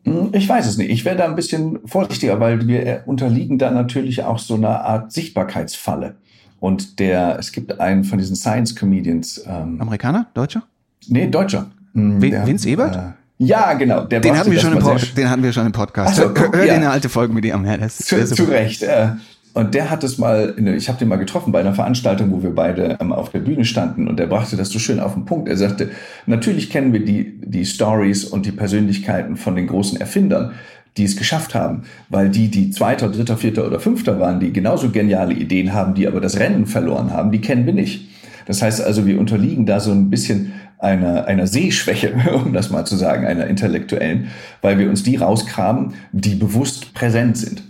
[0.05, 0.91] Hm, ich weiß es nicht.
[0.91, 4.85] Ich wäre da ein bisschen vorsichtiger, weil wir äh, unterliegen da natürlich auch so einer
[4.85, 6.17] Art Sichtbarkeitsfalle.
[6.59, 9.43] Und der, es gibt einen von diesen Science Comedians.
[9.47, 10.27] Ähm, Amerikaner?
[10.35, 10.63] Deutscher?
[11.09, 11.71] Nee, Deutscher.
[11.95, 12.97] Hm, Vince Ebert?
[12.97, 14.05] Äh, ja, genau.
[14.05, 16.17] Der den, hatten wir schon im den hatten wir schon im Podcast.
[16.17, 16.75] So, hör, hör ja.
[16.75, 17.89] eine alte Folge mit ihm an.
[17.89, 18.83] zu, zu Recht.
[18.83, 19.13] Äh,
[19.55, 22.55] und der hat es mal, ich habe den mal getroffen bei einer Veranstaltung, wo wir
[22.55, 25.49] beide ähm, auf der Bühne standen und der brachte das so schön auf den Punkt.
[25.49, 25.91] Er sagte,
[26.27, 30.53] natürlich kennen wir die, die Stories und die Persönlichkeiten von den großen Erfindern,
[30.99, 34.91] die es geschafft haben, weil die, die Zweiter, Dritter, Vierter oder Fünfter waren, die genauso
[34.91, 38.07] geniale Ideen haben, die aber das Rennen verloren haben, die kennen wir nicht.
[38.47, 42.85] Das heißt also, wir unterliegen da so ein bisschen einer, einer Sehschwäche, um das mal
[42.85, 44.29] zu sagen, einer intellektuellen,
[44.63, 47.63] weil wir uns die rauskramen, die bewusst präsent sind.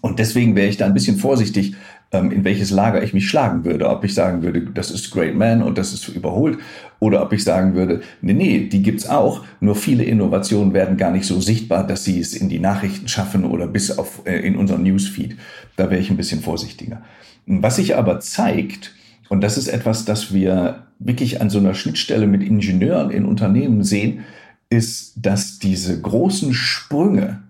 [0.00, 1.74] Und deswegen wäre ich da ein bisschen vorsichtig,
[2.12, 3.88] ähm, in welches Lager ich mich schlagen würde.
[3.88, 6.58] Ob ich sagen würde, das ist Great Man und das ist überholt,
[7.00, 11.10] oder ob ich sagen würde, nee, nee, die gibt's auch, nur viele Innovationen werden gar
[11.10, 14.56] nicht so sichtbar, dass sie es in die Nachrichten schaffen oder bis auf äh, in
[14.56, 15.36] unseren Newsfeed.
[15.76, 17.02] Da wäre ich ein bisschen vorsichtiger.
[17.46, 18.94] Was sich aber zeigt,
[19.32, 23.82] und das ist etwas, das wir wirklich an so einer Schnittstelle mit Ingenieuren in Unternehmen
[23.82, 24.24] sehen,
[24.68, 27.42] ist, dass diese großen Sprünge,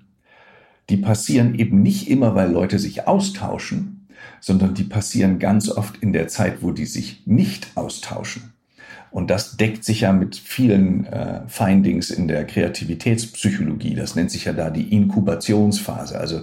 [0.91, 4.07] die passieren eben nicht immer, weil Leute sich austauschen,
[4.39, 8.53] sondern die passieren ganz oft in der Zeit, wo die sich nicht austauschen.
[9.11, 13.97] Und das deckt sich ja mit vielen äh, Findings in der Kreativitätspsychologie.
[13.97, 16.17] Das nennt sich ja da die Inkubationsphase.
[16.17, 16.43] Also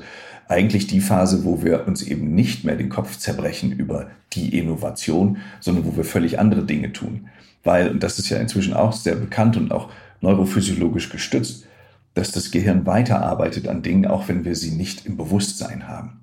[0.50, 5.38] eigentlich die Phase, wo wir uns eben nicht mehr den Kopf zerbrechen über die Innovation,
[5.60, 7.30] sondern wo wir völlig andere Dinge tun.
[7.64, 9.92] Weil, und das ist ja inzwischen auch sehr bekannt und auch
[10.22, 11.68] neurophysiologisch gestützt,
[12.16, 16.22] dass das Gehirn weiterarbeitet an Dingen, auch wenn wir sie nicht im Bewusstsein haben.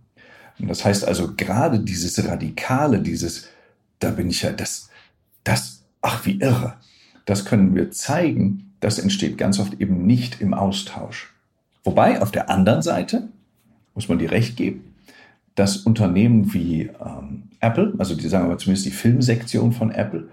[0.58, 3.48] Und das heißt also, gerade dieses Radikale, dieses,
[4.00, 4.90] da bin ich ja, das,
[5.44, 6.74] das, ach wie irre,
[7.26, 11.32] das können wir zeigen, das entsteht ganz oft eben nicht im Austausch.
[11.84, 13.28] Wobei auf der anderen Seite
[13.96, 14.94] muss man dir recht geben,
[15.56, 20.28] dass Unternehmen wie ähm, Apple, also die sagen wir zumindest die Filmsektion von Apple,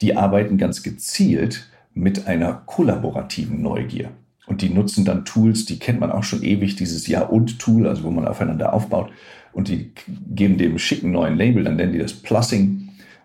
[0.00, 4.10] die arbeiten ganz gezielt mit einer kollaborativen Neugier.
[4.46, 7.86] Und die nutzen dann Tools, die kennt man auch schon ewig, dieses Ja und Tool,
[7.86, 9.10] also wo man aufeinander aufbaut.
[9.52, 9.92] Und die
[10.34, 12.81] geben dem schicken neuen Label, dann nennen die das Plussing.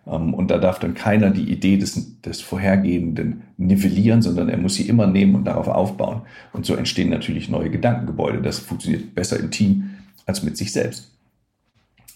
[0.09, 4.75] Ähm, und da darf dann keiner die Idee des, des Vorhergehenden nivellieren, sondern er muss
[4.75, 6.21] sie immer nehmen und darauf aufbauen.
[6.53, 8.41] Und so entstehen natürlich neue Gedankengebäude.
[8.41, 9.91] Das funktioniert besser im Team
[10.25, 11.11] als mit sich selbst.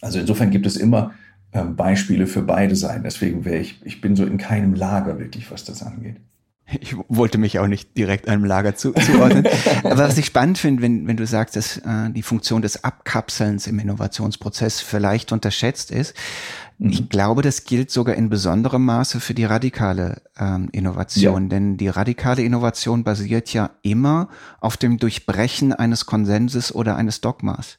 [0.01, 1.13] Also insofern gibt es immer
[1.53, 3.03] ähm, Beispiele für beide Seiten.
[3.03, 6.17] Deswegen wäre ich, ich bin so in keinem Lager wirklich, was das angeht.
[6.79, 9.45] Ich wollte mich auch nicht direkt einem Lager zu, zuordnen.
[9.83, 13.67] Aber was ich spannend finde, wenn, wenn du sagst, dass äh, die Funktion des Abkapselns
[13.67, 16.15] im Innovationsprozess vielleicht unterschätzt ist,
[16.83, 17.09] ich mhm.
[17.09, 21.49] glaube, das gilt sogar in besonderem Maße für die radikale ähm, Innovation, ja.
[21.49, 24.29] denn die radikale Innovation basiert ja immer
[24.59, 27.77] auf dem Durchbrechen eines Konsenses oder eines Dogmas.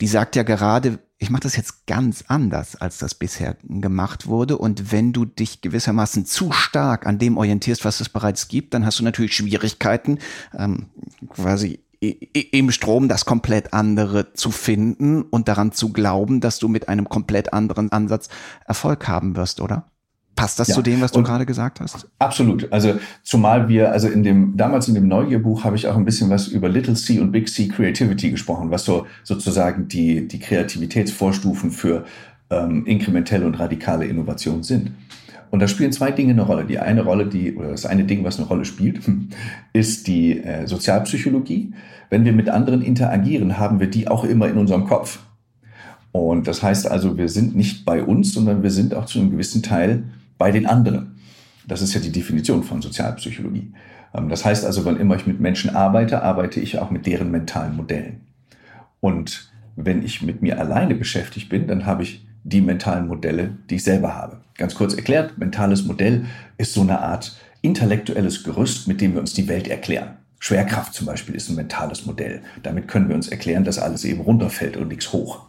[0.00, 4.56] Die sagt ja gerade, ich mache das jetzt ganz anders, als das bisher gemacht wurde.
[4.56, 8.86] Und wenn du dich gewissermaßen zu stark an dem orientierst, was es bereits gibt, dann
[8.86, 10.20] hast du natürlich Schwierigkeiten,
[10.56, 10.86] ähm,
[11.28, 16.88] quasi im Strom das komplett andere zu finden und daran zu glauben, dass du mit
[16.88, 18.28] einem komplett anderen Ansatz
[18.66, 19.90] Erfolg haben wirst, oder?
[20.36, 20.74] Passt das ja.
[20.76, 22.06] zu dem, was du und gerade gesagt hast?
[22.20, 22.72] Absolut.
[22.72, 26.30] Also zumal wir, also in dem, damals in dem Neugierbuch habe ich auch ein bisschen
[26.30, 31.72] was über Little C und Big C Creativity gesprochen, was so sozusagen die, die Kreativitätsvorstufen
[31.72, 32.04] für
[32.50, 34.92] ähm, inkrementelle und radikale Innovation sind.
[35.50, 36.64] Und da spielen zwei Dinge eine Rolle.
[36.64, 39.00] Die eine Rolle, die, oder das eine Ding, was eine Rolle spielt,
[39.72, 41.72] ist die äh, Sozialpsychologie.
[42.10, 45.20] Wenn wir mit anderen interagieren, haben wir die auch immer in unserem Kopf.
[46.12, 49.30] Und das heißt also, wir sind nicht bei uns, sondern wir sind auch zu einem
[49.30, 50.04] gewissen Teil
[50.38, 51.16] bei den anderen.
[51.66, 53.72] Das ist ja die Definition von Sozialpsychologie.
[54.14, 57.30] Ähm, das heißt also, wann immer ich mit Menschen arbeite, arbeite ich auch mit deren
[57.30, 58.20] mentalen Modellen.
[59.00, 63.76] Und wenn ich mit mir alleine beschäftigt bin, dann habe ich die mentalen Modelle, die
[63.76, 64.40] ich selber habe.
[64.56, 66.26] Ganz kurz erklärt, mentales Modell
[66.56, 70.16] ist so eine Art intellektuelles Gerüst, mit dem wir uns die Welt erklären.
[70.38, 72.42] Schwerkraft zum Beispiel ist ein mentales Modell.
[72.62, 75.46] Damit können wir uns erklären, dass alles eben runterfällt und nichts hoch.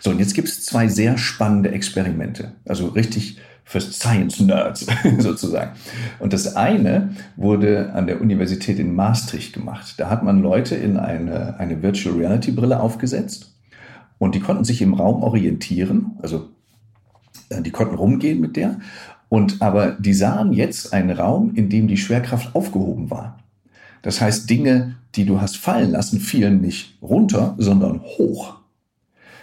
[0.00, 2.52] So, und jetzt gibt es zwei sehr spannende Experimente.
[2.66, 4.86] Also richtig für Science Nerds
[5.18, 5.72] sozusagen.
[6.18, 9.94] Und das eine wurde an der Universität in Maastricht gemacht.
[9.98, 13.51] Da hat man Leute in eine, eine Virtual Reality Brille aufgesetzt
[14.22, 16.48] und die konnten sich im Raum orientieren, also
[17.48, 18.78] äh, die konnten rumgehen mit der.
[19.28, 23.40] Und aber die sahen jetzt einen Raum, in dem die Schwerkraft aufgehoben war.
[24.00, 28.60] Das heißt, Dinge, die du hast fallen lassen, fielen nicht runter, sondern hoch.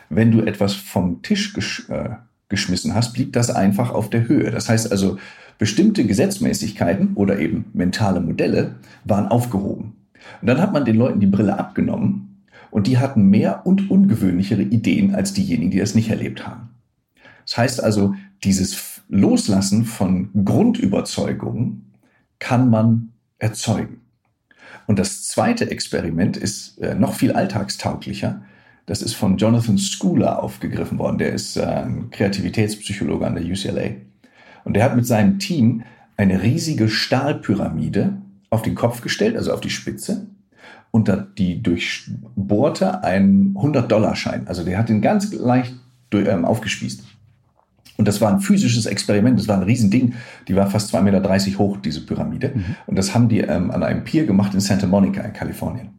[0.08, 2.12] Wenn du etwas vom Tisch gesch äh,
[2.48, 4.50] geschmissen hast, blieb das einfach auf der Höhe.
[4.50, 5.18] Das heißt also,
[5.58, 9.98] bestimmte Gesetzmäßigkeiten oder eben mentale Modelle waren aufgehoben.
[10.40, 12.29] Und dann hat man den Leuten die Brille abgenommen
[12.72, 16.70] und die hatten mehr und ungewöhnlichere Ideen als diejenigen, die das nicht erlebt haben.
[17.46, 18.14] Das heißt also,
[18.44, 21.94] dieses Loslassen von Grundüberzeugungen
[22.38, 24.02] kann man erzeugen.
[24.86, 28.44] Und das zweite Experiment ist äh, noch viel alltagstauglicher.
[28.86, 31.18] Das ist von Jonathan Schooler aufgegriffen worden.
[31.18, 33.96] Der ist äh, ein Kreativitätspsychologe an der UCLA.
[34.64, 35.84] Und der hat mit seinem Team
[36.18, 38.18] eine riesige Stahlpyramide
[38.50, 40.28] auf den Kopf gestellt, also auf die Spitze,
[40.92, 44.48] und die durchbohrte einen 100-Dollar-Schein.
[44.48, 45.74] Also der hat den ganz leicht
[46.10, 47.04] durch, ähm, aufgespießt.
[47.98, 50.14] Und das war ein physisches Experiment, das war ein Riesending.
[50.48, 52.54] Die war fast 2,30 Meter hoch, diese Pyramide.
[52.56, 52.64] Mhm.
[52.88, 55.90] Und das haben die ähm, an einem Pier gemacht in Santa Monica in Kalifornien.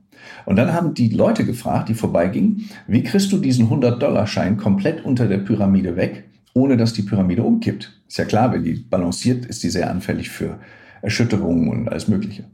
[0.47, 5.29] Und dann haben die Leute gefragt, die vorbeigingen, wie kriegst du diesen 100-Dollar-Schein komplett unter
[5.29, 6.25] der Pyramide weg,
[6.55, 7.93] ohne dass die Pyramide umkippt?
[8.09, 10.59] Ist ja klar, wenn die balanciert, ist die sehr anfällig für
[11.03, 12.45] Erschütterungen und alles Mögliche.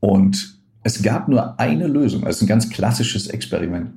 [0.00, 0.55] Und
[0.86, 2.22] es gab nur eine Lösung.
[2.22, 3.88] Das ist ein ganz klassisches Experiment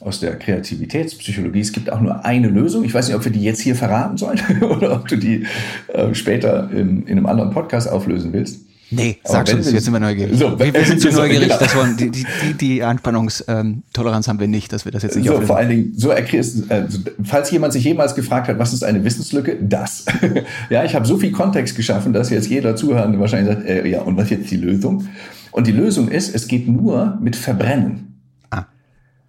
[0.00, 1.60] aus der Kreativitätspsychologie.
[1.60, 2.84] Es gibt auch nur eine Lösung.
[2.84, 5.46] Ich weiß nicht, ob wir die jetzt hier verraten sollen oder ob du die
[5.92, 8.58] äh, später in, in einem anderen Podcast auflösen willst.
[8.90, 10.38] Nee, sag schon, jetzt sind wir neugierig.
[10.38, 11.58] So, wir, wir sind zu so, neugierig, genau.
[11.58, 12.24] dass wir, die, die,
[12.60, 16.10] die Anspannungstoleranz haben wir nicht, dass wir das jetzt nicht So, vor allen Dingen, so
[16.10, 16.84] erklärst äh,
[17.22, 20.04] falls jemand sich jemals gefragt hat, was ist eine Wissenslücke, das.
[20.70, 24.02] ja, ich habe so viel Kontext geschaffen, dass jetzt jeder Zuhörende wahrscheinlich sagt, äh, ja,
[24.02, 25.08] und was jetzt die Lösung?
[25.54, 28.20] Und die Lösung ist, es geht nur mit Verbrennen.
[28.50, 28.64] Ah,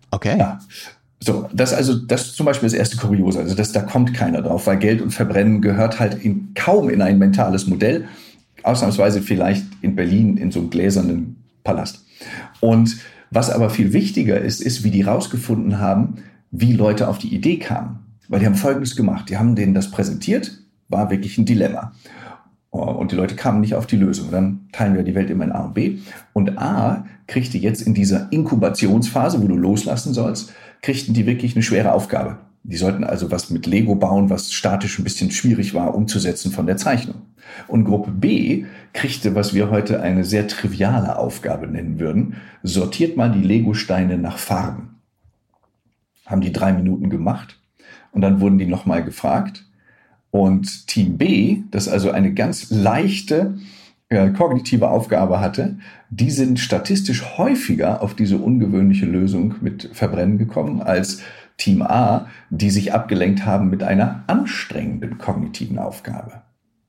[0.10, 0.36] okay.
[0.40, 0.60] Ja.
[1.20, 3.42] So, das also, das ist zum Beispiel das erste Kuriose.
[3.42, 7.04] Also, das, da kommt keiner drauf, weil Geld und Verbrennen gehört halt in, kaum in
[7.04, 8.06] ein mentales Modell.
[8.64, 12.04] Ausnahmsweise vielleicht in Berlin in so einem gläsernen Palast.
[12.60, 12.98] Und
[13.30, 16.16] was aber viel wichtiger ist, ist, wie die rausgefunden haben,
[16.50, 18.00] wie Leute auf die Idee kamen.
[18.30, 19.30] Weil die haben Folgendes gemacht.
[19.30, 20.58] Die haben denen das präsentiert,
[20.90, 21.92] war wirklich ein Dilemma.
[22.76, 24.32] Und die Leute kamen nicht auf die Lösung.
[24.32, 26.00] Dann teilen wir die Welt immer in A und B.
[26.34, 31.64] Und A kriegte jetzt in dieser Inkubationsphase, wo du loslassen sollst, kriegten die wirklich eine
[31.64, 32.38] schwere Aufgabe.
[32.64, 36.66] Die sollten also was mit Lego bauen, was statisch ein bisschen schwierig war umzusetzen von
[36.66, 37.22] der Zeichnung.
[37.68, 43.32] Und Gruppe B kriegte, was wir heute eine sehr triviale Aufgabe nennen würden, sortiert mal
[43.32, 44.96] die Lego-Steine nach Farben.
[46.26, 47.60] Haben die drei Minuten gemacht
[48.12, 49.65] und dann wurden die nochmal gefragt.
[50.36, 53.58] Und Team B, das also eine ganz leichte
[54.10, 55.78] äh, kognitive Aufgabe hatte,
[56.10, 61.22] die sind statistisch häufiger auf diese ungewöhnliche Lösung mit Verbrennen gekommen als
[61.56, 66.42] Team A, die sich abgelenkt haben mit einer anstrengenden kognitiven Aufgabe.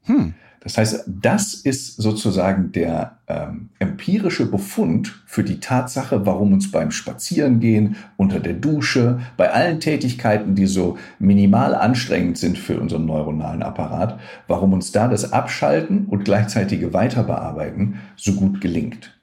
[0.06, 0.34] Hm.
[0.66, 6.90] Das heißt, das ist sozusagen der ähm, empirische Befund für die Tatsache, warum uns beim
[6.90, 13.62] Spazierengehen, unter der Dusche, bei allen Tätigkeiten, die so minimal anstrengend sind für unseren neuronalen
[13.62, 19.16] Apparat, warum uns da das Abschalten und gleichzeitige Weiterbearbeiten so gut gelingt.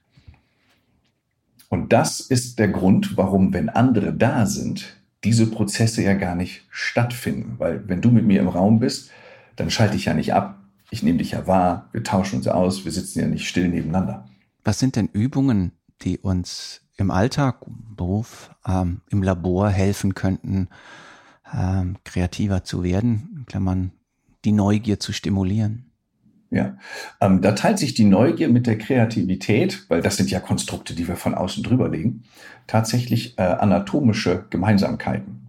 [1.68, 6.66] Und das ist der Grund, warum, wenn andere da sind, diese Prozesse ja gar nicht
[6.70, 7.56] stattfinden.
[7.58, 9.12] Weil wenn du mit mir im Raum bist,
[9.58, 10.63] dann schalte ich ja nicht ab.
[10.94, 14.30] Ich nehme dich ja wahr, wir tauschen uns aus, wir sitzen ja nicht still nebeneinander.
[14.64, 15.72] Was sind denn Übungen,
[16.04, 20.68] die uns im Alltag, Beruf, ähm, im Labor helfen könnten,
[21.52, 23.92] ähm, kreativer zu werden, Klammern
[24.46, 25.90] die Neugier zu stimulieren?
[26.52, 26.78] Ja,
[27.22, 31.08] ähm, da teilt sich die Neugier mit der Kreativität, weil das sind ja Konstrukte, die
[31.08, 32.26] wir von außen drüber legen,
[32.68, 35.48] tatsächlich äh, anatomische Gemeinsamkeiten.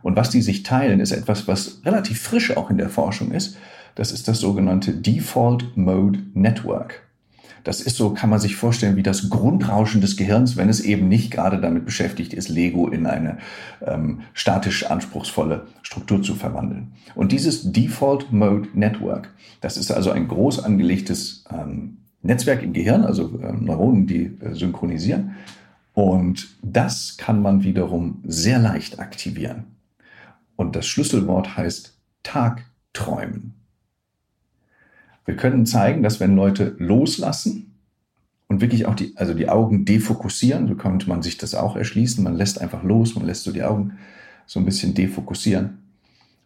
[0.00, 3.58] Und was die sich teilen, ist etwas, was relativ frisch auch in der Forschung ist.
[3.96, 7.02] Das ist das sogenannte Default Mode Network.
[7.64, 11.08] Das ist so, kann man sich vorstellen, wie das Grundrauschen des Gehirns, wenn es eben
[11.08, 13.38] nicht gerade damit beschäftigt ist, Lego in eine
[13.84, 16.92] ähm, statisch anspruchsvolle Struktur zu verwandeln.
[17.16, 23.02] Und dieses Default Mode Network, das ist also ein groß angelegtes ähm, Netzwerk im Gehirn,
[23.02, 25.32] also äh, Neuronen, die äh, synchronisieren.
[25.92, 29.64] Und das kann man wiederum sehr leicht aktivieren.
[30.54, 33.54] Und das Schlüsselwort heißt Tagträumen.
[35.26, 37.74] Wir können zeigen, dass wenn Leute loslassen
[38.46, 42.22] und wirklich auch die, also die Augen defokussieren, so könnte man sich das auch erschließen,
[42.22, 43.98] man lässt einfach los, man lässt so die Augen
[44.46, 45.78] so ein bisschen defokussieren,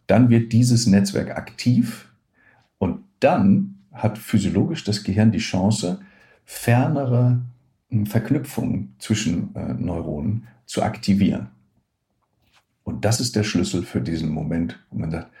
[0.07, 2.09] dann wird dieses Netzwerk aktiv
[2.79, 6.01] und dann hat physiologisch das Gehirn die Chance,
[6.43, 7.41] fernere
[7.89, 11.49] hm, Verknüpfungen zwischen äh, Neuronen zu aktivieren.
[12.83, 15.31] Und das ist der Schlüssel für diesen Moment, wo man sagt,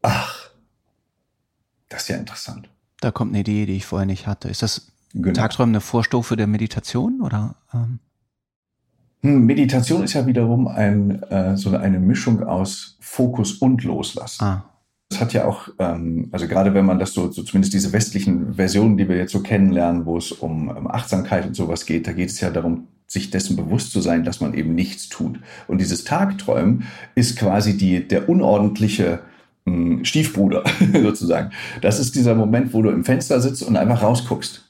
[0.00, 0.50] ach,
[1.88, 2.70] das ist ja interessant.
[3.00, 4.48] Da kommt eine Idee, die ich vorher nicht hatte.
[4.48, 5.34] Ist das genau.
[5.34, 7.56] Tagträumen eine Vorstufe der Meditation oder?
[7.74, 7.98] Ähm?
[9.22, 14.44] Hm, Meditation ist ja wiederum ein, äh, so eine Mischung aus Fokus und Loslassen.
[14.44, 14.64] Ah.
[15.08, 18.54] Das hat ja auch, ähm, also gerade wenn man das so, so zumindest diese westlichen
[18.54, 22.12] Versionen, die wir jetzt so kennenlernen, wo es um, um Achtsamkeit und sowas geht, da
[22.12, 25.38] geht es ja darum, sich dessen bewusst zu sein, dass man eben nichts tut.
[25.68, 26.84] Und dieses Tagträumen
[27.14, 29.20] ist quasi die, der unordentliche
[30.02, 30.62] Stiefbruder
[30.92, 31.50] sozusagen.
[31.80, 34.64] Das ist dieser Moment, wo du im Fenster sitzt und einfach rausguckst.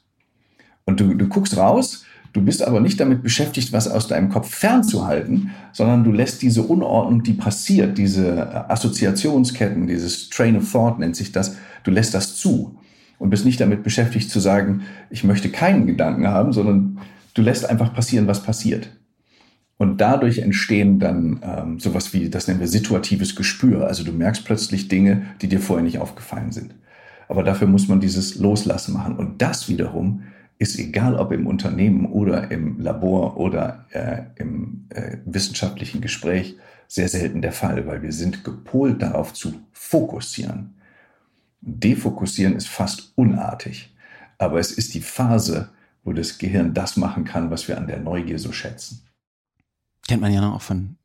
[0.86, 4.54] Und du, du guckst raus, du bist aber nicht damit beschäftigt, was aus deinem Kopf
[4.54, 11.16] fernzuhalten, sondern du lässt diese Unordnung, die passiert, diese Assoziationsketten, dieses Train of Thought nennt
[11.16, 12.78] sich das, du lässt das zu
[13.18, 16.98] und bist nicht damit beschäftigt zu sagen, ich möchte keinen Gedanken haben, sondern
[17.34, 18.90] du lässt einfach passieren, was passiert.
[19.78, 23.86] Und dadurch entstehen dann ähm, sowas wie, das nennen wir situatives Gespür.
[23.86, 26.74] Also du merkst plötzlich Dinge, die dir vorher nicht aufgefallen sind.
[27.28, 29.16] Aber dafür muss man dieses Loslassen machen.
[29.16, 30.22] Und das wiederum
[30.58, 36.56] ist egal, ob im Unternehmen oder im Labor oder äh, im äh, wissenschaftlichen Gespräch
[36.88, 40.74] sehr selten der Fall, weil wir sind gepolt darauf zu fokussieren.
[41.60, 43.94] Defokussieren ist fast unartig,
[44.38, 45.70] aber es ist die Phase,
[46.04, 49.05] wo das Gehirn das machen kann, was wir an der Neugier so schätzen.
[50.08, 50.96] Kennt man ja noch auch von,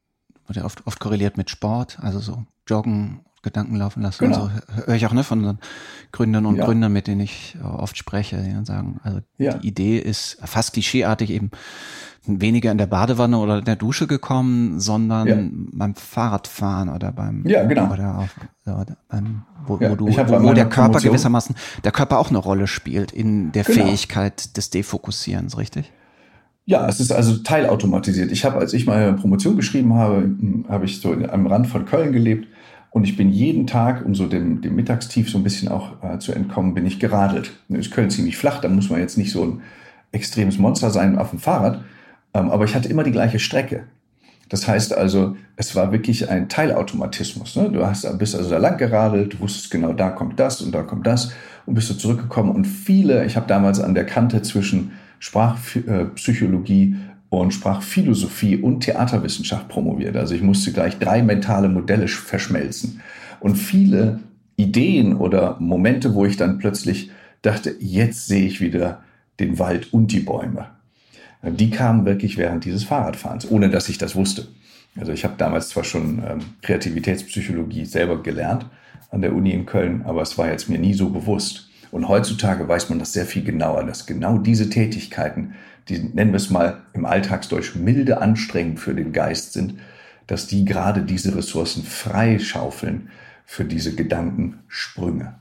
[0.47, 4.25] wird ja oft, oft korreliert mit Sport, also so Joggen, Gedanken laufen lassen.
[4.25, 4.49] Genau.
[4.49, 5.57] So höre ich auch ne, von
[6.11, 6.65] Gründern und ja.
[6.65, 9.55] Gründern, mit denen ich oft spreche, die dann sagen, also ja.
[9.55, 11.49] die Idee ist fast klischeeartig eben
[12.25, 15.37] weniger in der Badewanne oder in der Dusche gekommen, sondern ja.
[15.71, 18.35] beim Fahrradfahren oder beim ja genau oder, auf,
[18.65, 21.11] oder beim wo, ja, wo du wo, wo der Körper Promotion.
[21.11, 23.85] gewissermaßen der Körper auch eine Rolle spielt in der genau.
[23.85, 25.91] Fähigkeit des Defokussierens, richtig?
[26.65, 28.31] Ja, es ist also teilautomatisiert.
[28.31, 31.85] Ich habe, als ich meine Promotion geschrieben habe, hm, habe ich so am Rand von
[31.85, 32.47] Köln gelebt
[32.91, 36.19] und ich bin jeden Tag, um so dem, dem Mittagstief so ein bisschen auch äh,
[36.19, 37.51] zu entkommen, bin ich geradelt.
[37.67, 39.61] Nun ist Köln ziemlich flach, da muss man jetzt nicht so ein
[40.11, 41.83] extremes Monster sein auf dem Fahrrad,
[42.33, 43.83] ähm, aber ich hatte immer die gleiche Strecke.
[44.49, 47.55] Das heißt also, es war wirklich ein Teilautomatismus.
[47.55, 47.69] Ne?
[47.69, 50.83] Du hast, bist also da lang geradelt, du wusstest genau, da kommt das und da
[50.83, 51.31] kommt das
[51.65, 52.51] und bist du zurückgekommen.
[52.51, 54.91] Und viele, ich habe damals an der Kante zwischen
[55.21, 56.95] Sprachpsychologie
[57.29, 60.17] und Sprachphilosophie und Theaterwissenschaft promoviert.
[60.17, 63.01] Also ich musste gleich drei mentale Modelle verschmelzen.
[63.39, 64.19] Und viele
[64.55, 67.11] Ideen oder Momente, wo ich dann plötzlich
[67.43, 69.03] dachte, jetzt sehe ich wieder
[69.39, 70.69] den Wald und die Bäume.
[71.43, 74.47] Die kamen wirklich während dieses Fahrradfahrens, ohne dass ich das wusste.
[74.99, 78.65] Also ich habe damals zwar schon ähm, Kreativitätspsychologie selber gelernt
[79.11, 81.70] an der Uni in Köln, aber es war jetzt mir nie so bewusst.
[81.91, 85.55] Und heutzutage weiß man das sehr viel genauer, dass genau diese Tätigkeiten,
[85.89, 89.75] die nennen wir es mal im Alltagsdeutsch milde anstrengend für den Geist sind,
[90.27, 93.09] dass die gerade diese Ressourcen freischaufeln
[93.45, 95.35] für diese Gedankensprünge.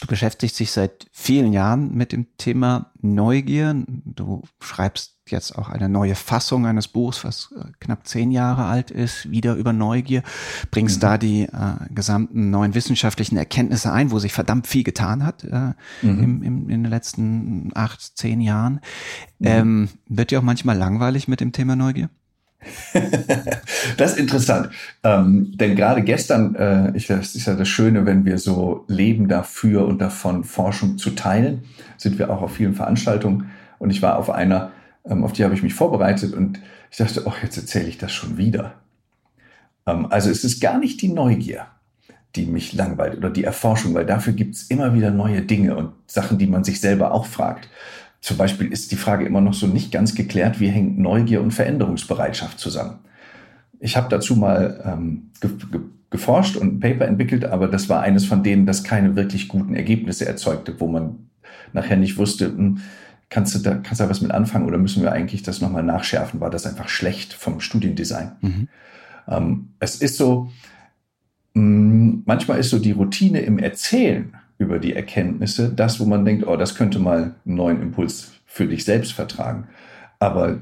[0.00, 3.74] Du beschäftigst dich seit vielen Jahren mit dem Thema Neugier.
[4.04, 8.90] Du schreibst jetzt auch eine neue Fassung eines Buchs, was äh, knapp zehn Jahre alt
[8.90, 10.22] ist, wieder über Neugier.
[10.70, 11.00] Bringst mhm.
[11.00, 15.72] da die äh, gesamten neuen wissenschaftlichen Erkenntnisse ein, wo sich verdammt viel getan hat äh,
[16.02, 16.22] mhm.
[16.22, 18.80] im, im, in den letzten acht, zehn Jahren.
[19.38, 19.46] Mhm.
[19.46, 22.10] Ähm, wird dir auch manchmal langweilig mit dem Thema Neugier?
[23.96, 24.70] das ist interessant.
[25.02, 29.28] Ähm, denn gerade gestern, äh, ich, das ist ja das Schöne, wenn wir so leben
[29.28, 31.64] dafür und davon Forschung zu teilen,
[31.96, 33.50] sind wir auch auf vielen Veranstaltungen.
[33.78, 34.72] Und ich war auf einer,
[35.04, 36.60] ähm, auf die habe ich mich vorbereitet und
[36.90, 38.74] ich dachte, ach, jetzt erzähle ich das schon wieder.
[39.86, 41.66] Ähm, also es ist gar nicht die Neugier,
[42.34, 45.92] die mich langweilt oder die Erforschung, weil dafür gibt es immer wieder neue Dinge und
[46.06, 47.68] Sachen, die man sich selber auch fragt.
[48.20, 51.52] Zum Beispiel ist die Frage immer noch so nicht ganz geklärt, wie hängt Neugier und
[51.52, 52.98] Veränderungsbereitschaft zusammen.
[53.78, 58.00] Ich habe dazu mal ähm, ge ge geforscht und ein Paper entwickelt, aber das war
[58.00, 61.28] eines von denen, das keine wirklich guten Ergebnisse erzeugte, wo man
[61.72, 62.78] nachher nicht wusste, hm,
[63.28, 66.40] kannst du da, kannst da was mit anfangen oder müssen wir eigentlich das nochmal nachschärfen?
[66.40, 68.32] War das einfach schlecht vom Studiendesign?
[68.40, 68.68] Mhm.
[69.28, 70.48] Ähm, es ist so,
[71.54, 76.24] mh, hm, manchmal ist so die Routine im Erzählen über die Erkenntnisse, das, wo man
[76.24, 79.68] denkt, oh, das könnte mal einen neuen Impuls für dich selbst vertragen.
[80.18, 80.60] Aber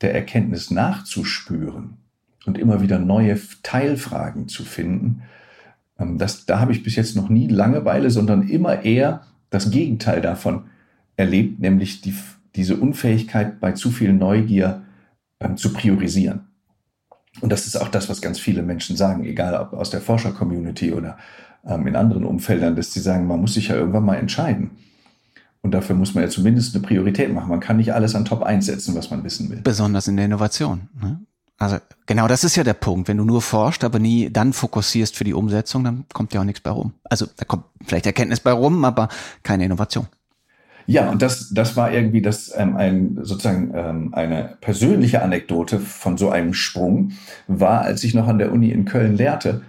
[0.00, 1.94] der Erkenntnis nachzuspüren
[2.46, 5.22] und immer wieder neue Teilfragen zu finden,
[5.98, 10.20] ähm, das, da habe ich bis jetzt noch nie Langeweile, sondern immer eher das Gegenteil
[10.20, 10.64] davon
[11.16, 12.14] erlebt, nämlich die,
[12.54, 14.82] diese Unfähigkeit bei zu viel Neugier
[15.40, 16.46] ähm, zu priorisieren.
[17.40, 20.92] Und das ist auch das, was ganz viele Menschen sagen, egal ob aus der Forscher-Community
[20.92, 21.16] oder
[21.66, 24.70] ähm, in anderen Umfeldern, dass sie sagen, man muss sich ja irgendwann mal entscheiden.
[25.62, 27.50] Und dafür muss man ja zumindest eine Priorität machen.
[27.50, 29.60] Man kann nicht alles an Top 1 setzen, was man wissen will.
[29.62, 30.88] Besonders in der Innovation.
[31.00, 31.20] Ne?
[31.58, 33.08] Also genau das ist ja der Punkt.
[33.08, 36.44] Wenn du nur forscht, aber nie dann fokussierst für die Umsetzung, dann kommt ja auch
[36.44, 36.94] nichts bei rum.
[37.04, 39.08] Also da kommt vielleicht Erkenntnis bei rum, aber
[39.42, 40.06] keine Innovation.
[40.86, 46.16] Ja, und das, das war irgendwie das ähm, ein sozusagen ähm, eine persönliche Anekdote von
[46.16, 47.12] so einem Sprung
[47.46, 49.60] war, als ich noch an der Uni in Köln lehrte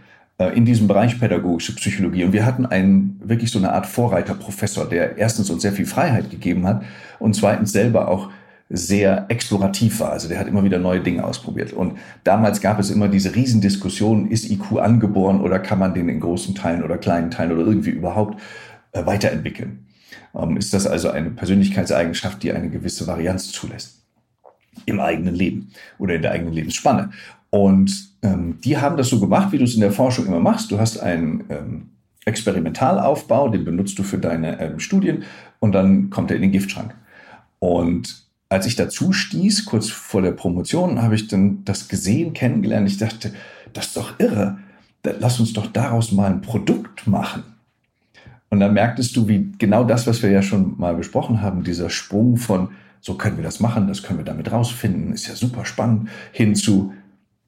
[0.50, 2.24] in diesem Bereich pädagogische Psychologie.
[2.24, 6.30] Und wir hatten einen wirklich so eine Art Vorreiterprofessor, der erstens uns sehr viel Freiheit
[6.30, 6.84] gegeben hat
[7.20, 8.30] und zweitens selber auch
[8.74, 10.14] sehr explorativ war.
[10.14, 11.74] Also der hat immer wieder neue Dinge ausprobiert.
[11.74, 16.22] Und damals gab es immer diese Riesendiskussion, ist IQ angeboren oder kann man den in
[16.22, 18.40] großen Teilen oder kleinen Teilen oder irgendwie überhaupt
[18.94, 19.86] äh, weiterentwickeln?
[20.34, 23.98] Ähm, ist das also eine Persönlichkeitseigenschaft, die eine gewisse Varianz zulässt?
[24.86, 27.10] Im eigenen Leben oder in der eigenen Lebensspanne.
[27.52, 30.72] Und ähm, die haben das so gemacht, wie du es in der Forschung immer machst.
[30.72, 31.90] Du hast einen ähm,
[32.26, 35.24] Experimentalaufbau, den benutzt du für deine ähm, Studien
[35.60, 36.96] und dann kommt er in den Giftschrank.
[37.60, 42.88] Und als ich dazu stieß, kurz vor der Promotion, habe ich dann das gesehen, kennengelernt.
[42.88, 43.34] Ich dachte,
[43.74, 44.58] das ist doch irre.
[45.04, 47.44] Lass uns doch daraus mal ein Produkt machen.
[48.50, 51.90] Und dann merktest du, wie genau das, was wir ja schon mal besprochen haben, dieser
[51.90, 55.66] Sprung von, so können wir das machen, das können wir damit rausfinden, ist ja super
[55.66, 56.94] spannend, hin zu,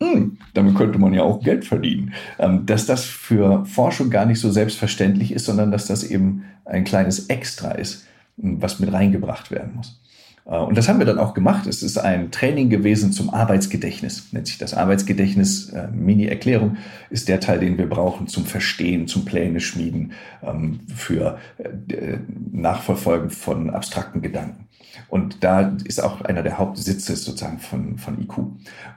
[0.04, 2.14] hm, damit könnte man ja auch Geld verdienen.
[2.40, 6.84] Ähm, dass das für Forschung gar nicht so selbstverständlich ist, sondern dass das eben ein
[6.84, 8.06] kleines Extra ist,
[8.40, 10.00] hm, was mit reingebracht werden muss.
[10.46, 11.68] Äh, und das haben wir dann auch gemacht.
[11.68, 15.70] Es ist ein Training gewesen zum Arbeitsgedächtnis, nennt sich das Arbeitsgedächtnis.
[15.70, 16.78] Äh, Mini-Erklärung
[17.10, 22.18] ist der Teil, den wir brauchen zum Verstehen, zum Pläne schmieden, ähm, für äh,
[22.52, 24.63] Nachverfolgen von abstrakten Gedanken.
[25.10, 28.38] Und da ist auch einer der Hauptsitze sozusagen von, von IQ.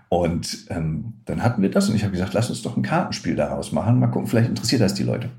[0.09, 3.37] Und ähm, dann hatten wir das und ich habe gesagt, lass uns doch ein Kartenspiel
[3.37, 3.99] daraus machen.
[3.99, 5.31] Mal gucken, vielleicht interessiert das die Leute.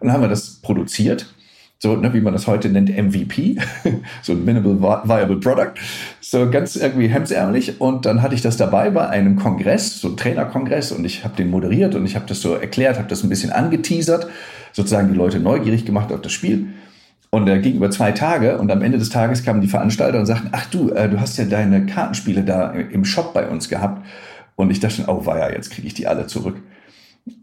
[0.00, 1.34] Und dann haben wir das produziert
[1.82, 3.56] so ne, wie man das heute nennt, MVP,
[4.22, 5.72] so ein Minimal Viable Product,
[6.20, 7.80] so ganz irgendwie hemsärmlich.
[7.80, 11.36] Und dann hatte ich das dabei bei einem Kongress, so ein Trainerkongress, und ich habe
[11.36, 14.28] den moderiert und ich habe das so erklärt, habe das ein bisschen angeteasert,
[14.72, 16.66] sozusagen die Leute neugierig gemacht auf das Spiel.
[17.30, 20.26] Und da ging über zwei Tage und am Ende des Tages kamen die Veranstalter und
[20.26, 24.04] sagten, ach du, äh, du hast ja deine Kartenspiele da im Shop bei uns gehabt.
[24.56, 26.56] Und ich dachte, oh weia, jetzt kriege ich die alle zurück.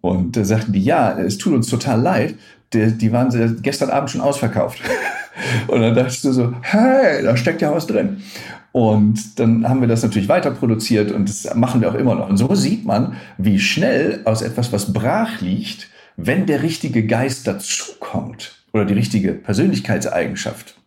[0.01, 2.35] Und da sagten die, ja, es tut uns total leid,
[2.73, 4.81] die, die waren gestern Abend schon ausverkauft.
[5.67, 8.17] Und dann dachtest du so, hey, da steckt ja was drin.
[8.73, 12.29] Und dann haben wir das natürlich weiter produziert und das machen wir auch immer noch.
[12.29, 17.47] Und so sieht man, wie schnell aus etwas, was brach liegt, wenn der richtige Geist
[17.47, 20.79] dazukommt oder die richtige Persönlichkeitseigenschaft,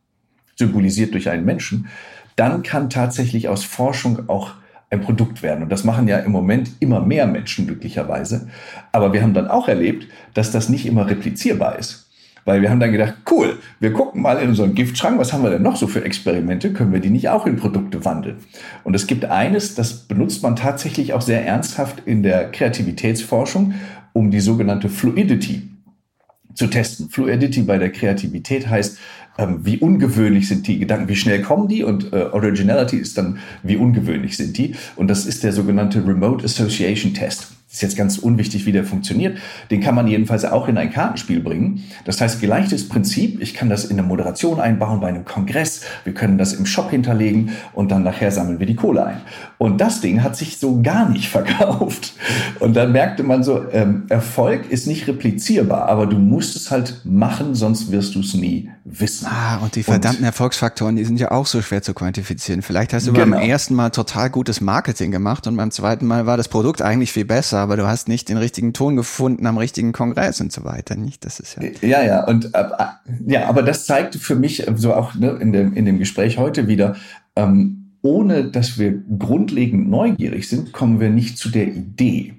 [0.57, 1.89] symbolisiert durch einen Menschen,
[2.37, 4.53] dann kann tatsächlich aus Forschung auch
[4.91, 5.63] ein Produkt werden.
[5.63, 8.49] Und das machen ja im Moment immer mehr Menschen glücklicherweise.
[8.93, 12.07] Aber wir haben dann auch erlebt, dass das nicht immer replizierbar ist.
[12.45, 15.51] Weil wir haben dann gedacht, cool, wir gucken mal in unseren Giftschrank, was haben wir
[15.51, 16.73] denn noch so für Experimente?
[16.73, 18.39] Können wir die nicht auch in Produkte wandeln?
[18.83, 23.75] Und es gibt eines, das benutzt man tatsächlich auch sehr ernsthaft in der Kreativitätsforschung,
[24.13, 25.70] um die sogenannte Fluidity
[26.61, 27.09] zu testen.
[27.09, 28.99] Fluidity bei der Kreativität heißt,
[29.39, 33.39] ähm, wie ungewöhnlich sind die Gedanken, wie schnell kommen die und äh, Originality ist dann,
[33.63, 34.75] wie ungewöhnlich sind die.
[34.95, 39.39] Und das ist der sogenannte Remote Association Test ist jetzt ganz unwichtig, wie der funktioniert.
[39.71, 41.85] Den kann man jedenfalls auch in ein Kartenspiel bringen.
[42.05, 43.41] Das heißt, gleiches Prinzip.
[43.41, 45.83] Ich kann das in eine Moderation einbauen bei einem Kongress.
[46.03, 49.21] Wir können das im Shop hinterlegen und dann nachher sammeln wir die Kohle ein.
[49.57, 52.15] Und das Ding hat sich so gar nicht verkauft.
[52.59, 57.03] Und dann merkte man so, ähm, Erfolg ist nicht replizierbar, aber du musst es halt
[57.05, 59.27] machen, sonst wirst du es nie wissen.
[59.31, 62.63] Ah, und die verdammten und, Erfolgsfaktoren, die sind ja auch so schwer zu quantifizieren.
[62.63, 63.37] Vielleicht hast du genau.
[63.37, 67.13] beim ersten Mal total gutes Marketing gemacht und beim zweiten Mal war das Produkt eigentlich
[67.13, 70.65] viel besser aber du hast nicht den richtigen Ton gefunden am richtigen Kongress und so
[70.65, 70.97] weiter.
[70.97, 71.69] Nicht, das ist ja.
[71.83, 72.65] Ja, ja, und äh,
[73.27, 76.67] ja, aber das zeigte für mich so auch ne, in dem in dem Gespräch heute
[76.67, 76.97] wieder.
[77.37, 82.35] Ähm, ohne dass wir grundlegend neugierig sind, kommen wir nicht zu der Idee.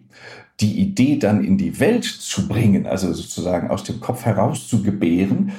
[0.60, 4.82] Die Idee dann in die Welt zu bringen, also sozusagen aus dem Kopf heraus zu
[4.82, 5.52] gebären,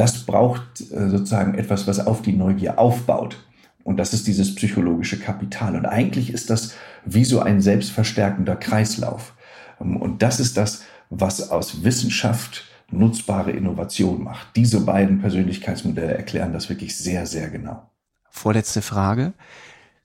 [0.00, 3.36] das braucht äh, sozusagen etwas, was auf die Neugier aufbaut.
[3.84, 5.76] Und das ist dieses psychologische Kapital.
[5.76, 6.72] Und eigentlich ist das
[7.04, 9.34] wie so ein selbstverstärkender Kreislauf.
[9.78, 14.56] Und das ist das, was aus Wissenschaft nutzbare Innovation macht.
[14.56, 17.90] Diese beiden Persönlichkeitsmodelle erklären das wirklich sehr, sehr genau.
[18.30, 19.34] Vorletzte Frage.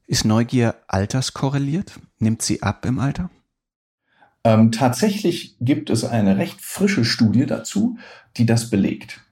[0.07, 1.99] Ist Neugier alterskorreliert?
[2.19, 3.29] Nimmt sie ab im Alter?
[4.43, 7.97] Ähm, tatsächlich gibt es eine recht frische Studie dazu,
[8.37, 9.24] die das belegt.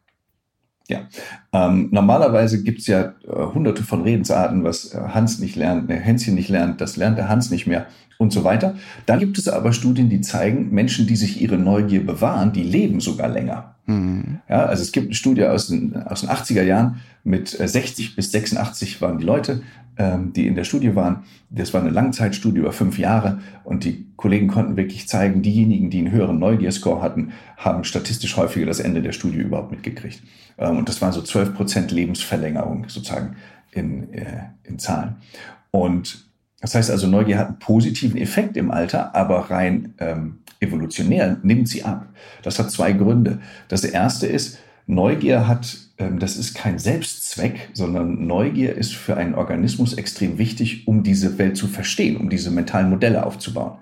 [0.89, 1.07] Ja,
[1.54, 6.34] ähm, normalerweise gibt's ja äh, hunderte von Redensarten, was äh, Hans nicht lernt, äh, Hänschen
[6.34, 7.86] nicht lernt, das lernt der Hans nicht mehr
[8.18, 8.76] und so weiter.
[9.06, 12.99] Dann gibt es aber Studien, die zeigen, Menschen, die sich ihre Neugier bewahren, die leben
[13.01, 13.76] sogar länger.
[13.86, 14.39] Mhm.
[14.49, 18.16] Ja, also es gibt eine Studie aus den, aus den 80er Jahren mit 60 äh,
[18.16, 19.62] bis 86 waren die Leute,
[19.97, 21.24] ähm, die in der Studie waren.
[21.49, 25.99] Das war eine Langzeitstudie über fünf Jahre und die Kollegen konnten wirklich zeigen, diejenigen, die
[25.99, 30.22] einen höheren Neugierscore hatten, haben statistisch häufiger das Ende der Studie überhaupt mitgekriegt.
[30.58, 33.36] Ähm, und das waren so 12 Prozent Lebensverlängerung sozusagen
[33.72, 35.18] in, äh, in Zahlen.
[35.72, 36.26] Und
[36.62, 41.68] das heißt also, Neugier hat einen positiven Effekt im Alter, aber rein ähm, evolutionär nimmt
[41.68, 42.08] sie ab.
[42.41, 43.39] Das hat zwei Gründe.
[43.68, 49.36] Das erste ist, Neugier hat, ähm, das ist kein Selbstzweck, sondern Neugier ist für einen
[49.36, 53.78] Organismus extrem wichtig, um diese Welt zu verstehen, um diese mentalen Modelle aufzubauen.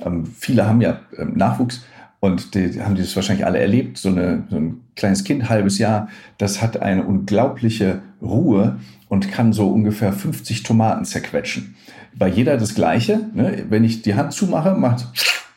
[0.00, 1.82] Ähm, viele haben ja ähm, Nachwuchs
[2.20, 3.98] und die haben das wahrscheinlich alle erlebt.
[3.98, 9.52] So, eine, so ein kleines Kind, halbes Jahr, das hat eine unglaubliche Ruhe und kann
[9.52, 11.76] so ungefähr 50 Tomaten zerquetschen.
[12.16, 13.20] Bei jeder das Gleiche.
[13.34, 13.64] Ne?
[13.68, 15.06] Wenn ich die Hand zumache, macht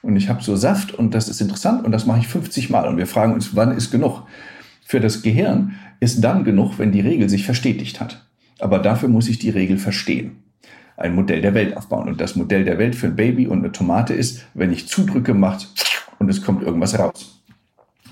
[0.03, 2.87] und ich habe so Saft und das ist interessant und das mache ich 50 Mal
[2.87, 4.23] und wir fragen uns, wann ist genug?
[4.85, 8.25] Für das Gehirn ist dann genug, wenn die Regel sich verstetigt hat.
[8.59, 10.43] Aber dafür muss ich die Regel verstehen.
[10.97, 12.07] Ein Modell der Welt aufbauen.
[12.07, 15.33] Und das Modell der Welt für ein Baby und eine Tomate ist, wenn ich zudrücke,
[15.33, 15.69] macht
[16.21, 17.41] und es kommt irgendwas raus.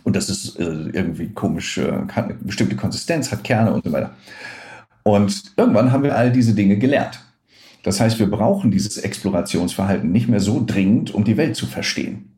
[0.03, 3.91] Und das ist äh, irgendwie komisch, äh, hat eine bestimmte Konsistenz, hat Kerne und so
[3.91, 4.16] weiter.
[5.03, 7.24] Und irgendwann haben wir all diese Dinge gelernt.
[7.84, 12.32] Das heißt, wir brauchen dieses Explorationsverhalten nicht mehr so dringend, um die Welt zu verstehen.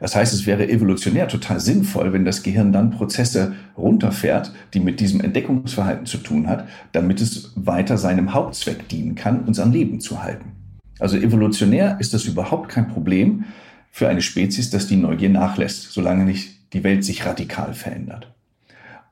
[0.00, 5.00] Das heißt, es wäre evolutionär total sinnvoll, wenn das Gehirn dann Prozesse runterfährt, die mit
[5.00, 10.00] diesem Entdeckungsverhalten zu tun hat, damit es weiter seinem Hauptzweck dienen kann, uns am Leben
[10.00, 10.52] zu halten.
[10.98, 13.44] Also evolutionär ist das überhaupt kein Problem
[13.90, 18.32] für eine Spezies, dass die Neugier nachlässt, solange nicht die Welt sich radikal verändert.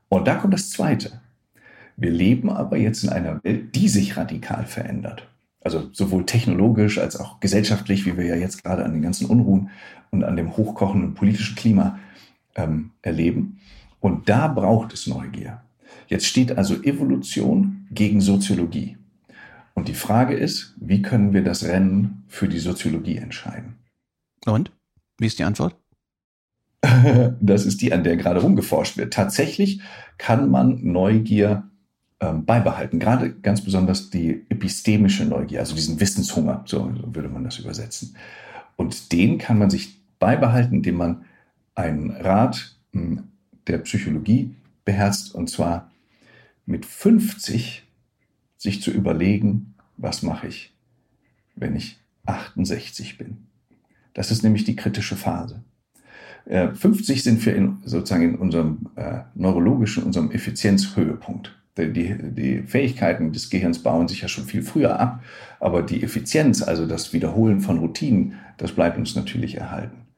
[0.09, 1.21] Und da kommt das Zweite.
[1.97, 5.27] Wir leben aber jetzt in einer Welt, die sich radikal verändert.
[5.61, 9.71] Also sowohl technologisch als auch gesellschaftlich, wie wir ja jetzt gerade an den ganzen Unruhen
[10.11, 11.99] und an dem hochkochenden politischen Klima
[12.55, 13.59] ähm, erleben.
[14.01, 15.61] Und da braucht es Neugier.
[16.07, 18.97] Jetzt steht also Evolution gegen Soziologie.
[19.75, 23.75] Und die Frage ist, wie können wir das Rennen für die Soziologie entscheiden?
[24.47, 24.73] Und?
[25.19, 25.77] Wie ist die Antwort?
[27.41, 29.13] das ist die, an der gerade rumgeforscht wird.
[29.13, 29.81] Tatsächlich
[30.17, 31.69] kann man Neugier
[32.21, 32.99] ähm, beibehalten.
[32.99, 38.17] Gerade ganz besonders die epistemische Neugier, also diesen Wissenshunger, so, so würde man das übersetzen.
[38.77, 41.25] Und den kann man sich beibehalten, indem man
[41.75, 43.25] einen Rat hm,
[43.67, 45.91] der Psychologie beherzt, und zwar
[46.65, 47.85] mit 50
[48.57, 50.75] sich zu überlegen, was mache ich,
[51.57, 53.48] wenn ich 68 bin.
[54.19, 55.63] Das ist nämlich die kritische Phase.
[56.45, 61.57] 50 äh, sind wir in, sozusagen in unserem äh, neurologischen, unserem Effizienzhöhepunkt.
[61.77, 65.23] Die, die Fähigkeiten des Gehirns bauen sich ja schon viel früher ab,
[65.61, 70.09] aber die Effizienz, also das Wiederholen von Routinen, das bleibt uns natürlich erhalten.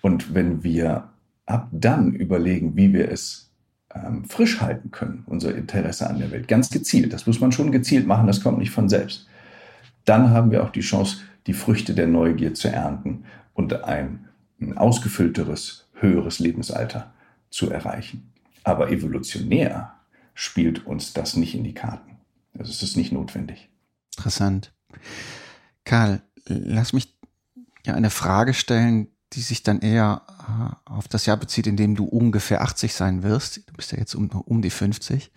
[0.00, 1.08] Und wenn wir
[1.46, 3.50] ab dann überlegen, wie wir es
[3.92, 7.72] ähm, frisch halten können, unser Interesse an der Welt, ganz gezielt, das muss man schon
[7.72, 9.26] gezielt machen, das kommt nicht von selbst,
[10.04, 13.24] dann haben wir auch die Chance, die Früchte der Neugier zu ernten
[13.54, 14.28] und ein,
[14.76, 17.14] ausgefüllteres, höheres Lebensalter
[17.48, 18.32] zu erreichen.
[18.62, 19.94] Aber evolutionär
[20.34, 22.18] spielt uns das nicht in die Karten.
[22.58, 23.68] Also es ist nicht notwendig.
[24.16, 24.72] Interessant.
[25.84, 27.16] Karl, lass mich
[27.86, 31.94] ja eine Frage stellen, die sich dann eher äh, auf das Jahr bezieht, in dem
[31.94, 33.68] du ungefähr 80 sein wirst.
[33.68, 35.30] Du bist ja jetzt um, um die 50.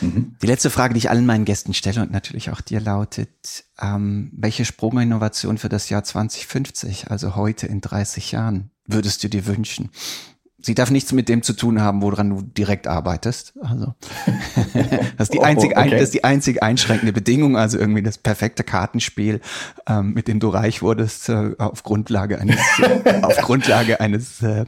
[0.00, 0.36] Mhm.
[0.40, 4.30] Die letzte Frage, die ich allen meinen Gästen stelle und natürlich auch dir lautet, ähm,
[4.34, 9.90] welche Sprunginnovation für das Jahr 2050, also heute in 30 Jahren, würdest du dir wünschen?
[10.64, 13.52] Sie darf nichts mit dem zu tun haben, woran du direkt arbeitest.
[13.60, 13.94] Also
[15.18, 15.90] das ist die einzige, oh, okay.
[15.90, 19.42] das ist die einzige einschränkende Bedingung, also irgendwie das perfekte Kartenspiel,
[19.86, 24.64] ähm, mit dem du reich wurdest äh, auf Grundlage eines äh, auf Grundlage eines äh,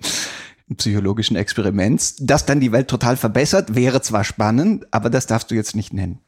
[0.77, 5.55] psychologischen Experiments, das dann die Welt total verbessert, wäre zwar spannend, aber das darfst du
[5.55, 6.19] jetzt nicht nennen.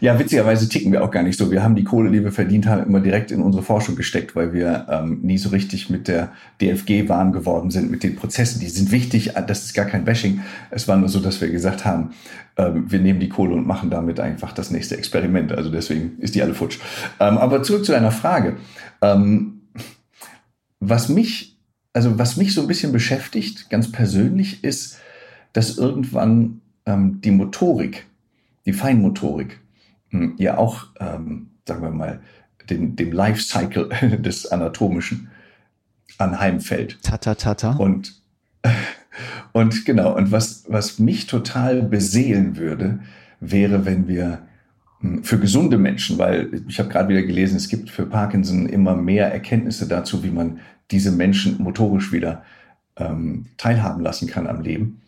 [0.00, 1.50] Ja, witzigerweise ticken wir auch gar nicht so.
[1.50, 4.52] Wir haben die Kohle, die wir verdient haben, immer direkt in unsere Forschung gesteckt, weil
[4.52, 8.60] wir ähm, nie so richtig mit der DFG warm geworden sind, mit den Prozessen.
[8.60, 10.40] Die sind wichtig, das ist gar kein Bashing.
[10.70, 12.10] Es war nur so, dass wir gesagt haben,
[12.56, 15.52] ähm, wir nehmen die Kohle und machen damit einfach das nächste Experiment.
[15.52, 16.78] Also deswegen ist die alle futsch.
[17.20, 18.56] Ähm, aber zurück zu deiner Frage.
[19.00, 19.62] Ähm,
[20.80, 21.58] was mich,
[21.92, 24.98] also was mich so ein bisschen beschäftigt, ganz persönlich, ist,
[25.52, 28.04] dass irgendwann ähm, die Motorik,
[28.66, 29.58] die Feinmotorik,
[30.38, 32.20] ja auch, ähm, sagen wir mal,
[32.68, 33.88] den, dem Lifecycle
[34.18, 35.28] des Anatomischen
[36.18, 37.02] anheimfällt.
[37.02, 37.72] Tata, tata.
[37.72, 38.14] Und,
[39.52, 43.00] und genau, und was, was mich total beseelen würde,
[43.40, 44.40] wäre, wenn wir
[45.00, 48.96] hm, für gesunde Menschen, weil ich habe gerade wieder gelesen, es gibt für Parkinson immer
[48.96, 52.44] mehr Erkenntnisse dazu, wie man diese Menschen motorisch wieder
[52.96, 55.02] ähm, teilhaben lassen kann am Leben.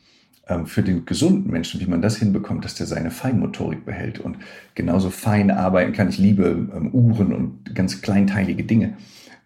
[0.48, 4.38] Ähm, für den gesunden Menschen, wie man das hinbekommt, dass der seine Feinmotorik behält und
[4.74, 6.08] genauso fein arbeiten kann.
[6.08, 8.96] Ich liebe ähm, Uhren und ganz kleinteilige Dinge.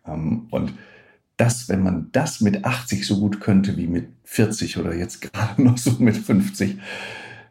[0.07, 0.75] Ähm, und
[1.37, 5.61] das, wenn man das mit 80 so gut könnte wie mit 40 oder jetzt gerade
[5.61, 6.79] noch so mit 50,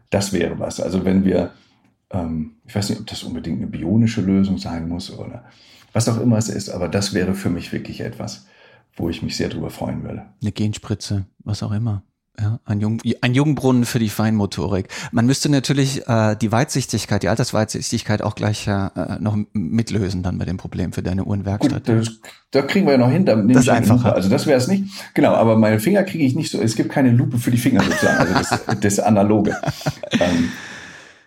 [0.10, 0.80] das wäre was.
[0.80, 1.52] Also wenn wir,
[2.10, 5.44] ähm, ich weiß nicht, ob das unbedingt eine bionische Lösung sein muss oder
[5.92, 8.46] was auch immer es ist, aber das wäre für mich wirklich etwas,
[8.96, 10.26] wo ich mich sehr drüber freuen würde.
[10.42, 12.04] Eine Genspritze, was auch immer.
[12.40, 14.88] Ja, ein, Jung, ein Jungbrunnen für die Feinmotorik.
[15.12, 20.46] Man müsste natürlich äh, die Weitsichtigkeit, die Altersweitsichtigkeit auch gleich äh, noch mitlösen dann bei
[20.46, 21.86] dem Problem für deine Uhrenwerkstatt.
[21.86, 22.20] Gut, das,
[22.52, 23.26] da kriegen wir ja noch hin.
[23.26, 24.16] Da das ist einfacher.
[24.16, 24.86] Also das wäre es nicht.
[25.14, 26.62] Genau, aber meine Finger kriege ich nicht so.
[26.62, 29.58] Es gibt keine Lupe für die Finger sozusagen, also das, das Analoge.
[30.12, 30.52] ähm,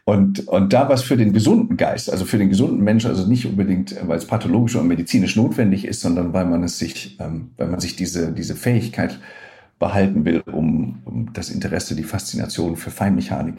[0.06, 3.46] und, und da was für den gesunden Geist, also für den gesunden Menschen, also nicht
[3.46, 7.68] unbedingt, weil es pathologisch und medizinisch notwendig ist, sondern weil man es sich, ähm, weil
[7.68, 9.18] man sich diese, diese Fähigkeit
[9.78, 13.56] behalten will, um, um das Interesse, die Faszination für Feinmechanik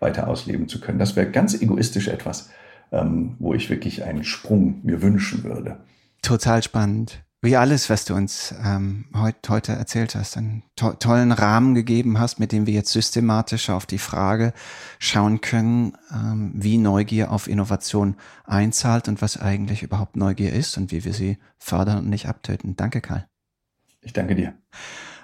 [0.00, 0.98] weiter ausleben zu können.
[0.98, 2.50] Das wäre ganz egoistisch etwas,
[2.92, 5.78] ähm, wo ich wirklich einen Sprung mir wünschen würde.
[6.22, 7.22] Total spannend.
[7.42, 12.18] Wie alles, was du uns ähm, heut, heute erzählt hast, einen to tollen Rahmen gegeben
[12.18, 14.52] hast, mit dem wir jetzt systematisch auf die Frage
[14.98, 20.90] schauen können, ähm, wie Neugier auf Innovation einzahlt und was eigentlich überhaupt Neugier ist und
[20.90, 22.74] wie wir sie fördern und nicht abtöten.
[22.74, 23.28] Danke, Karl.
[24.00, 24.54] Ich danke dir.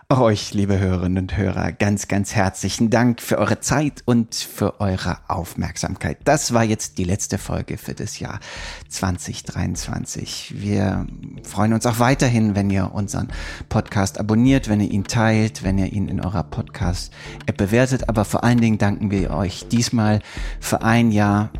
[0.08, 4.80] Auch euch, liebe Hörerinnen und Hörer, ganz, ganz herzlichen Dank für eure Zeit und für
[4.80, 6.18] eure Aufmerksamkeit.
[6.24, 8.40] Das war jetzt die letzte Folge für das Jahr
[8.88, 10.54] 2023.
[10.58, 11.06] Wir
[11.44, 13.28] freuen uns auch weiterhin, wenn ihr unseren
[13.70, 18.08] Podcast abonniert, wenn ihr ihn teilt, wenn ihr ihn in eurer Podcast-App bewertet.
[18.10, 20.20] Aber vor allen Dingen danken wir euch diesmal
[20.60, 21.50] für ein Jahr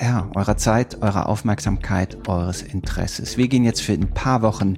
[0.00, 3.36] ja, eurer Zeit, eurer Aufmerksamkeit, eures Interesses.
[3.36, 4.76] Wir gehen jetzt für ein paar Wochen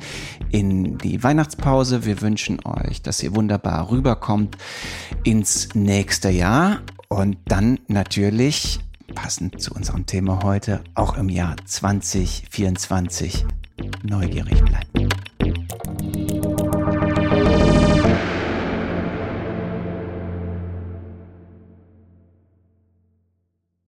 [0.50, 2.04] in die Weihnachtspause.
[2.04, 4.56] Wir wünschen euch, dass ihr wunderbar rüberkommt
[5.24, 8.80] ins nächste Jahr und dann natürlich,
[9.14, 13.44] passend zu unserem Thema heute, auch im Jahr 2024
[14.02, 15.08] neugierig bleiben.